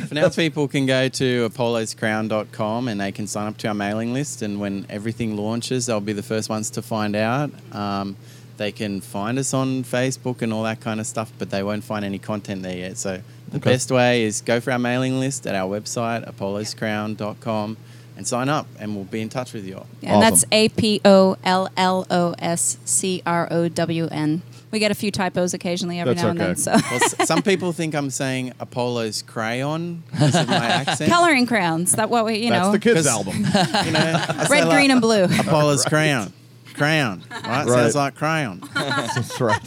For 0.08 0.14
now, 0.14 0.28
people 0.28 0.68
can 0.68 0.86
go 0.86 1.08
to 1.08 1.48
apolloscrown.com 1.48 2.88
and 2.88 3.00
they 3.00 3.12
can 3.12 3.26
sign 3.26 3.46
up 3.46 3.56
to 3.58 3.68
our 3.68 3.74
mailing 3.74 4.12
list. 4.12 4.42
And 4.42 4.60
when 4.60 4.86
everything 4.90 5.36
launches, 5.36 5.86
they'll 5.86 6.00
be 6.00 6.12
the 6.12 6.22
first 6.22 6.48
ones 6.48 6.70
to 6.70 6.82
find 6.82 7.16
out. 7.16 7.50
Um, 7.72 8.16
they 8.56 8.72
can 8.72 9.00
find 9.00 9.38
us 9.38 9.52
on 9.54 9.82
Facebook 9.84 10.42
and 10.42 10.52
all 10.52 10.62
that 10.64 10.80
kind 10.80 11.00
of 11.00 11.06
stuff, 11.06 11.32
but 11.38 11.50
they 11.50 11.62
won't 11.62 11.84
find 11.84 12.04
any 12.04 12.18
content 12.18 12.62
there 12.62 12.76
yet. 12.76 12.96
So 12.98 13.20
the 13.50 13.56
Okay. 13.58 13.70
best 13.72 13.90
way 13.90 14.22
is 14.24 14.40
go 14.40 14.60
for 14.60 14.70
our 14.72 14.78
mailing 14.78 15.18
list 15.20 15.46
at 15.46 15.54
our 15.54 15.68
website, 15.68 16.24
apolloscrown.com, 16.28 17.76
and 18.16 18.26
sign 18.26 18.48
up, 18.48 18.66
and 18.78 18.94
we'll 18.94 19.04
be 19.04 19.20
in 19.20 19.28
touch 19.28 19.52
with 19.52 19.66
you 19.66 19.76
all. 19.76 19.86
And 20.02 20.22
that's 20.22 20.44
A 20.52 20.68
P 20.68 21.00
O 21.04 21.36
L 21.44 21.68
L 21.76 22.06
O 22.10 22.34
S 22.38 22.78
C 22.84 23.22
R 23.26 23.48
O 23.50 23.68
W 23.68 24.08
N. 24.10 24.42
We 24.70 24.78
get 24.80 24.90
a 24.90 24.94
few 24.94 25.10
typos 25.12 25.54
occasionally 25.54 26.00
every 26.00 26.14
That's 26.14 26.24
now 26.24 26.30
and 26.30 26.40
okay. 26.40 26.46
then. 26.48 26.56
So 26.56 26.72
Well, 26.72 26.94
s- 27.04 27.28
some 27.28 27.42
people 27.50 27.72
think 27.72 27.94
I'm 27.94 28.10
saying 28.10 28.52
Apollo's 28.58 29.22
crayon 29.22 30.02
because 30.10 30.34
of 30.34 30.48
my 30.48 30.54
accent. 30.66 31.10
coloring 31.12 31.46
crowns. 31.46 31.92
That 31.92 32.10
what 32.10 32.24
we 32.24 32.38
you 32.38 32.50
That's 32.50 32.66
know. 32.66 32.72
the 32.72 32.78
kids 32.80 33.06
album. 33.06 33.36
You 33.84 33.92
know, 33.92 34.24
I 34.28 34.44
say 34.44 34.48
Red, 34.50 34.64
like, 34.68 34.76
green, 34.76 34.90
and 34.90 35.00
blue. 35.00 35.24
Apollo's 35.24 35.84
crayon. 35.84 36.32
Crayon. 36.74 37.22
Right? 37.30 37.44
Right. 37.44 37.68
Sounds 37.68 37.94
like 37.94 38.14
crayon. 38.14 38.62
That's 38.74 39.40
right. 39.40 39.60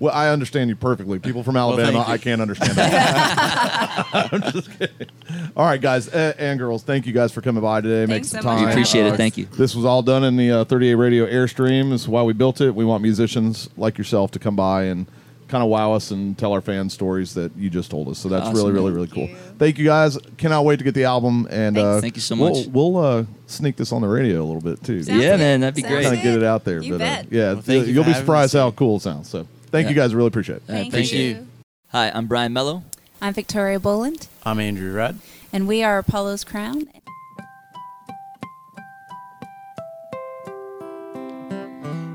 Well, 0.00 0.14
I 0.14 0.28
understand 0.28 0.70
you 0.70 0.76
perfectly. 0.76 1.18
People 1.18 1.42
from 1.42 1.56
Alabama, 1.56 1.92
thank 1.92 2.06
you. 2.06 2.12
I 2.14 2.18
can't 2.18 2.40
understand 2.40 2.74
that. 2.76 4.06
I'm 4.32 4.42
just 4.52 4.78
kidding. 4.78 5.08
All 5.56 5.66
right, 5.66 5.80
guys 5.80 6.08
uh, 6.08 6.34
and 6.38 6.56
girls, 6.58 6.84
thank 6.84 7.04
you 7.04 7.12
guys 7.12 7.32
for 7.32 7.40
coming 7.40 7.62
by 7.62 7.80
today. 7.80 8.00
Make 8.02 8.08
Thanks 8.08 8.28
some 8.28 8.42
so 8.42 8.48
much 8.48 8.58
time. 8.58 8.66
We 8.66 8.70
appreciate 8.70 9.02
having 9.02 9.14
it. 9.14 9.16
Thank 9.16 9.38
you. 9.38 9.46
This 9.46 9.74
was 9.74 9.84
all 9.84 10.02
done 10.02 10.22
in 10.22 10.36
the 10.36 10.52
uh, 10.52 10.64
30A 10.66 10.96
Radio 10.96 11.26
Airstream. 11.26 11.90
This 11.90 12.02
is 12.02 12.08
why 12.08 12.22
we 12.22 12.32
built 12.32 12.60
it. 12.60 12.76
We 12.76 12.84
want 12.84 13.02
musicians 13.02 13.68
like 13.76 13.98
yourself 13.98 14.30
to 14.32 14.38
come 14.38 14.54
by 14.54 14.84
and 14.84 15.06
kind 15.48 15.64
of 15.64 15.70
wow 15.70 15.92
us 15.94 16.10
and 16.10 16.36
tell 16.36 16.52
our 16.52 16.60
fans 16.60 16.92
stories 16.92 17.34
that 17.34 17.56
you 17.56 17.70
just 17.70 17.90
told 17.90 18.08
us. 18.08 18.18
So 18.18 18.28
that's 18.28 18.46
Awesome, 18.46 18.56
really, 18.56 18.72
really, 18.72 18.92
really 18.92 19.06
cool. 19.08 19.28
you. 19.28 19.36
Thank 19.58 19.78
you 19.78 19.84
guys. 19.86 20.18
Cannot 20.36 20.64
wait 20.64 20.76
to 20.78 20.84
get 20.84 20.94
the 20.94 21.04
album 21.04 21.48
and 21.50 21.76
uh, 21.78 22.00
Thank 22.00 22.16
you 22.16 22.22
so 22.22 22.36
much. 22.36 22.52
we'll- 22.52 22.60
much. 22.64 22.68
We'll, 22.72 22.96
uh, 22.98 23.24
sneak 23.46 23.76
this 23.76 23.92
on 23.92 24.02
the 24.02 24.08
radio 24.08 24.42
a 24.42 24.44
little 24.44 24.60
bit 24.60 24.84
too. 24.84 25.02
Sounds 25.02 25.18
Yeah, 25.22 25.30
good. 25.32 25.38
man, 25.40 25.60
that'd 25.60 25.74
be 25.74 25.80
Sounds 25.80 25.94
great. 25.94 26.04
Kind 26.04 26.16
of 26.18 26.22
get 26.22 26.34
it 26.34 26.44
out 26.44 26.64
there. 26.64 26.82
You 26.82 26.98
but, 26.98 27.00
uh, 27.02 27.22
yeah, 27.30 27.52
Well, 27.54 27.62
thank 27.62 27.86
you 27.86 27.94
you'll 27.94 28.04
be 28.04 28.12
surprised 28.14 28.52
how 28.52 28.70
cool 28.72 28.96
it 28.98 29.02
sounds. 29.02 29.28
So 29.30 29.46
thank 29.70 29.84
Yeah. 29.84 29.90
you 29.90 29.96
guys. 29.96 30.14
Really 30.14 30.28
appreciate 30.28 30.56
it. 30.56 30.62
Thank 30.66 30.88
appreciate 30.92 31.20
you. 31.22 31.34
you. 31.36 31.46
Hi, 31.88 32.10
I'm 32.14 32.26
Brian 32.26 32.52
Melo. 32.52 32.82
I'm 33.22 33.32
Victoria 33.32 33.80
Boland, 33.80 34.28
I'm 34.44 34.60
Andrew 34.60 34.92
Rudd. 34.92 35.18
and 35.52 35.66
we 35.66 35.82
are 35.82 35.98
Apollo's 35.98 36.44
Crown. 36.44 36.88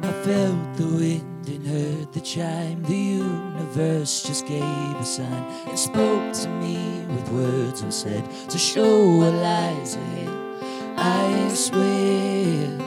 I 0.03 0.11
felt 0.23 0.75
the 0.77 0.85
wind 0.87 1.32
and 1.47 1.65
heard 1.67 2.13
the 2.13 2.21
chime. 2.21 2.83
The 2.83 2.95
universe 2.95 4.23
just 4.23 4.47
gave 4.47 4.61
a 4.61 5.05
sign 5.05 5.43
and 5.67 5.77
spoke 5.77 6.33
to 6.33 6.47
me 6.47 7.05
with 7.07 7.29
words 7.29 7.81
unsaid 7.81 8.23
to 8.49 8.57
show 8.57 9.17
what 9.17 9.33
lies 9.33 9.95
ahead. 9.95 10.29
I 10.97 11.49
swear 11.53 12.77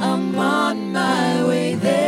I'm 0.00 0.38
on 0.38 0.92
my 0.92 1.44
way 1.46 1.74
there. 1.74 2.06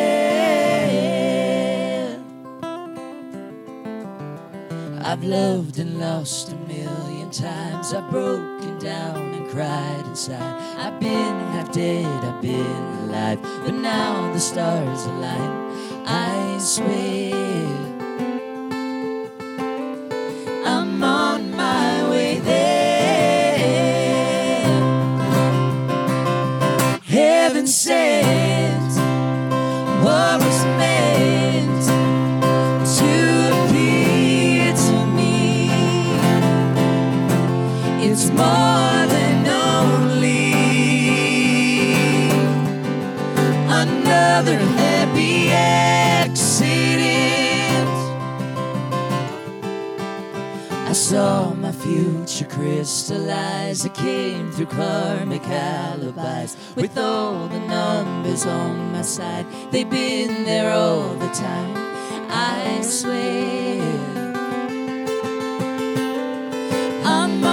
I've 5.03 5.25
loved 5.25 5.79
and 5.79 5.99
lost 5.99 6.53
a 6.53 6.57
million 6.67 7.31
times. 7.31 7.95
I've 7.95 8.11
broken 8.11 8.58
down 8.79 9.35
and 9.35 9.49
cried 9.49 10.05
inside. 10.07 10.61
I've 10.79 11.01
been 11.01 11.41
half 11.53 11.73
dead, 11.73 12.07
I've 12.25 12.41
been 12.41 12.65
alive. 13.05 13.41
But 13.43 13.75
now 13.75 14.33
the 14.33 14.41
stars 14.41 15.05
align. 15.05 16.05
I 16.07 16.59
swear. 16.59 17.78
It's 38.21 38.31
more 38.31 39.07
than 39.15 39.47
only 39.47 40.53
another 43.71 44.59
happy 44.59 45.51
accident. 45.51 46.59
I 50.89 50.93
saw 50.93 51.55
my 51.55 51.71
future 51.71 52.47
crystallize. 52.47 53.87
I 53.87 53.91
came 53.91 54.51
through 54.51 54.67
karmic 54.67 55.47
alibis 55.47 56.57
with 56.75 56.99
all 56.99 57.47
the 57.47 57.61
numbers 57.61 58.45
on 58.47 58.91
my 58.91 59.03
side. 59.03 59.47
They've 59.71 59.89
been 59.89 60.43
there 60.43 60.73
all 60.73 61.15
the 61.15 61.29
time. 61.29 61.77
I 62.29 62.81
swear. 62.83 63.79
I'm 67.05 67.45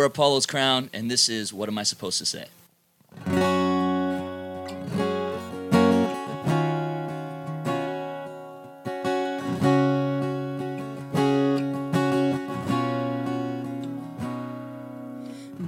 we're 0.00 0.06
Apollo's 0.06 0.46
Crown, 0.46 0.88
and 0.94 1.10
this 1.10 1.28
is 1.28 1.52
What 1.52 1.68
Am 1.68 1.76
I 1.76 1.82
Supposed 1.82 2.16
to 2.20 2.24
Say? 2.24 2.46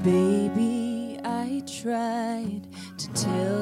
Baby, 0.03 1.21
I 1.23 1.63
tried 1.67 2.63
to 2.97 3.13
tell 3.13 3.62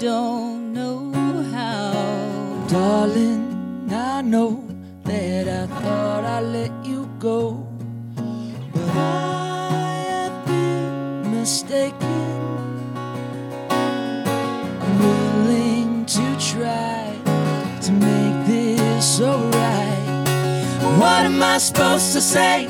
don't 0.00 0.72
know 0.72 1.12
how. 1.52 1.92
Darling, 2.68 3.86
I 3.92 4.22
know 4.22 4.64
that 5.04 5.46
I 5.46 5.66
thought 5.82 6.24
I 6.24 6.40
let 6.40 6.72
you 6.82 7.06
go, 7.18 7.68
but 8.72 8.88
I 8.96 9.92
have 10.08 10.46
been 10.46 11.30
mistaken. 11.38 11.98
I'm 13.68 14.98
willing 15.00 16.06
to 16.06 16.36
try 16.40 17.14
to 17.82 17.92
make 17.92 18.46
this 18.46 19.20
alright. 19.20 20.28
What 20.98 21.26
am 21.26 21.42
I 21.42 21.58
supposed 21.58 22.14
to 22.14 22.22
say 22.22 22.66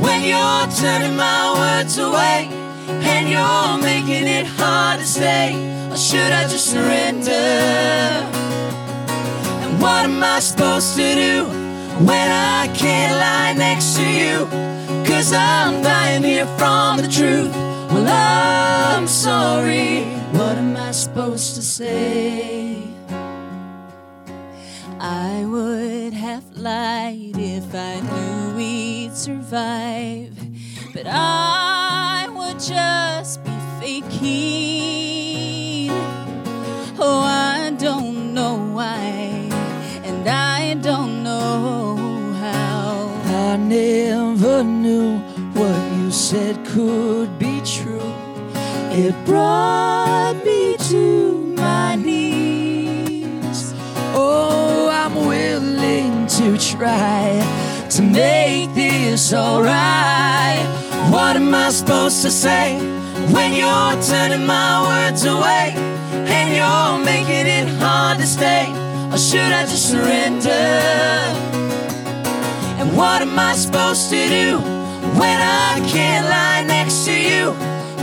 when 0.00 0.24
you're 0.24 0.66
turning 0.80 1.14
my 1.14 1.52
words 1.60 1.98
away 1.98 2.48
and 2.88 3.28
you're 3.28 3.76
making 3.82 4.26
it 4.26 4.46
hard 4.46 5.00
to 5.00 5.06
stay? 5.06 5.69
Should 6.00 6.32
I 6.32 6.48
just 6.48 6.70
surrender? 6.70 7.30
And 9.62 9.82
what 9.82 10.06
am 10.06 10.24
I 10.24 10.40
supposed 10.40 10.96
to 10.96 11.14
do 11.14 11.44
when 12.06 12.30
I 12.30 12.68
can't 12.74 13.16
lie 13.20 13.52
next 13.52 13.96
to 13.96 14.08
you? 14.08 14.46
Cause 15.04 15.34
I'm 15.34 15.82
dying 15.82 16.22
here 16.22 16.46
from 16.56 16.96
the 16.96 17.06
truth. 17.06 17.54
Well, 17.92 18.08
I'm 18.08 19.06
sorry. 19.06 20.04
What 20.32 20.56
am 20.56 20.74
I 20.74 20.92
supposed 20.92 21.56
to 21.56 21.62
say? 21.62 22.82
I 24.98 25.44
would 25.44 26.14
have 26.14 26.44
lied 26.56 27.36
if 27.36 27.74
I 27.74 28.00
knew 28.00 28.56
we'd 28.56 29.14
survive, 29.14 30.34
but 30.94 31.06
I 31.06 32.26
would 32.32 32.58
just 32.58 33.44
be 33.44 33.50
faking. 33.80 34.99
I 37.18 37.72
don't 37.78 38.34
know 38.34 38.56
why, 38.72 39.48
and 40.04 40.28
I 40.28 40.74
don't 40.74 41.22
know 41.22 41.96
how. 42.40 43.08
I 43.26 43.56
never 43.56 44.62
knew 44.62 45.18
what 45.54 45.80
you 45.96 46.10
said 46.10 46.64
could 46.66 47.38
be 47.38 47.60
true. 47.64 48.12
It 48.92 49.14
brought 49.24 50.36
me 50.44 50.76
to 50.90 51.54
my 51.56 51.96
knees. 51.96 53.72
Oh, 54.14 54.88
I'm 54.92 55.14
willing 55.26 56.26
to 56.26 56.58
try 56.58 57.40
to 57.90 58.02
make 58.02 58.74
this 58.74 59.32
alright. 59.32 60.66
What 61.10 61.36
am 61.36 61.54
I 61.54 61.70
supposed 61.70 62.22
to 62.22 62.30
say 62.30 62.99
when 63.34 63.52
you're 63.52 63.94
turning 64.02 64.46
my 64.46 64.72
words 64.88 65.24
away 65.24 65.74
and 66.36 66.46
you're 66.56 67.04
making 67.04 67.46
it 67.46 67.68
hard 67.80 68.18
to 68.18 68.26
stay? 68.26 68.66
Or 69.12 69.18
should 69.18 69.52
I 69.60 69.62
just 69.66 69.90
surrender? 69.90 70.50
And 72.80 72.96
what 72.96 73.22
am 73.22 73.38
I 73.38 73.52
supposed 73.54 74.10
to 74.10 74.28
do 74.28 74.58
when 75.20 75.38
I 75.40 75.80
can't 75.92 76.26
lie 76.28 76.64
next 76.66 77.04
to 77.06 77.12
you? 77.12 77.52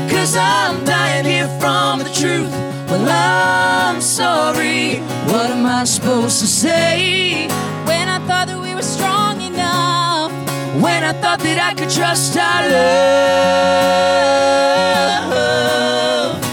Cause 0.09 0.35
I'm 0.37 0.83
dying 0.85 1.25
here 1.25 1.49
from 1.59 1.99
the 1.99 2.11
truth. 2.21 2.51
Well, 2.89 3.07
I'm 3.09 4.01
sorry. 4.01 4.99
What 5.31 5.49
am 5.49 5.65
I 5.65 5.83
supposed 5.83 6.39
to 6.39 6.47
say? 6.47 7.47
When 7.85 8.07
I 8.07 8.19
thought 8.27 8.47
that 8.47 8.59
we 8.61 8.73
were 8.75 8.81
strong 8.81 9.16
When 10.87 11.03
I 11.03 11.13
thought 11.21 11.39
that 11.39 11.59
I 11.69 11.71
could 11.77 11.89
trust 11.89 12.37
our 12.37 12.61
love. 15.27 16.43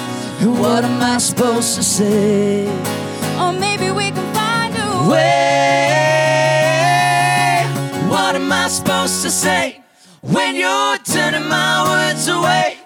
And 0.42 0.53
what 0.59 0.83
am 0.85 1.01
I 1.01 1.18
supposed 1.18 1.77
to 1.77 1.83
say? 1.83 2.66
or 3.40 3.53
maybe 3.53 3.90
we 3.90 4.11
can 4.11 4.27
find 4.35 4.75
a 4.75 4.87
way. 5.09 5.16
way. 5.94 7.09
What 8.11 8.35
am 8.35 8.53
I 8.53 8.66
supposed 8.68 9.23
to 9.23 9.31
say 9.31 9.83
when 10.20 10.57
you're 10.57 10.99
turning 11.14 11.49
my 11.49 11.75
words 11.90 12.27
away 12.29 12.77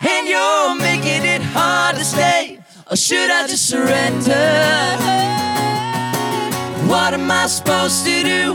and 0.00 0.26
you're 0.26 0.74
making 0.88 1.22
it 1.34 1.42
hard 1.42 1.96
to 1.96 2.04
stay? 2.04 2.58
Or 2.90 2.96
should 2.96 3.30
I 3.30 3.46
just 3.46 3.66
surrender? 3.68 4.94
What 6.94 7.12
am 7.12 7.28
I 7.28 7.46
supposed 7.48 8.04
to 8.06 8.22
do 8.22 8.54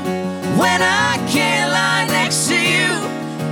when 0.62 0.82
I 0.82 1.18
can't 1.30 1.72
lie 1.74 2.06
next 2.08 2.48
to 2.48 2.56
you? 2.56 2.88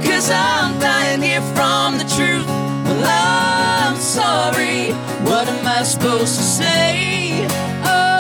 Cause 0.08 0.30
I'm 0.32 0.80
dying 0.80 1.22
here 1.22 1.42
from 1.56 1.98
the 1.98 2.06
truth. 2.16 2.48
Well, 2.48 3.38
I'm 3.84 3.98
sorry. 3.98 4.94
What 5.30 5.50
am 5.50 5.68
I 5.68 5.84
supposed 5.84 6.38
to 6.38 6.44
say? 6.44 7.46
Oh, 7.84 8.16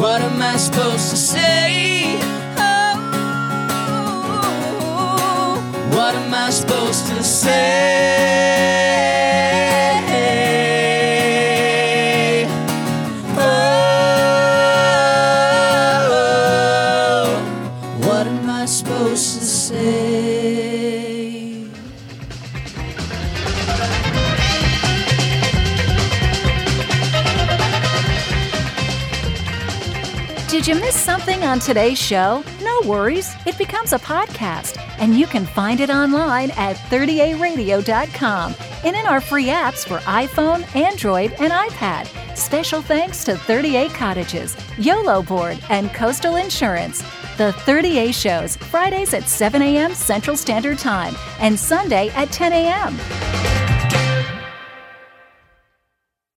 What 0.00 0.22
am 0.22 0.40
I 0.40 0.56
supposed 0.56 1.10
to 1.10 1.16
say? 1.16 2.16
oh. 2.56 2.96
What 5.94 6.14
am 6.14 6.32
I 6.32 6.48
supposed 6.50 7.06
to 7.08 7.22
say? 7.22 9.17
Something 31.08 31.42
on 31.42 31.58
today's 31.58 31.96
show? 31.96 32.44
No 32.60 32.82
worries. 32.84 33.34
It 33.46 33.56
becomes 33.56 33.94
a 33.94 33.98
podcast, 33.98 34.78
and 34.98 35.18
you 35.18 35.26
can 35.26 35.46
find 35.46 35.80
it 35.80 35.88
online 35.88 36.50
at 36.50 36.76
30aradio.com 36.76 38.54
and 38.84 38.94
in 38.94 39.06
our 39.06 39.18
free 39.18 39.46
apps 39.46 39.88
for 39.88 40.00
iPhone, 40.00 40.76
Android, 40.76 41.32
and 41.40 41.50
iPad. 41.50 42.36
Special 42.36 42.82
thanks 42.82 43.24
to 43.24 43.36
30A 43.36 43.88
Cottages, 43.94 44.54
YOLO 44.76 45.22
Board, 45.22 45.58
and 45.70 45.94
Coastal 45.94 46.36
Insurance. 46.36 47.00
The 47.38 47.54
30A 47.64 48.12
shows 48.12 48.56
Fridays 48.56 49.14
at 49.14 49.26
7 49.30 49.62
a.m. 49.62 49.94
Central 49.94 50.36
Standard 50.36 50.76
Time 50.76 51.16
and 51.40 51.58
Sunday 51.58 52.10
at 52.10 52.30
10 52.32 52.52
a.m. 52.52 53.37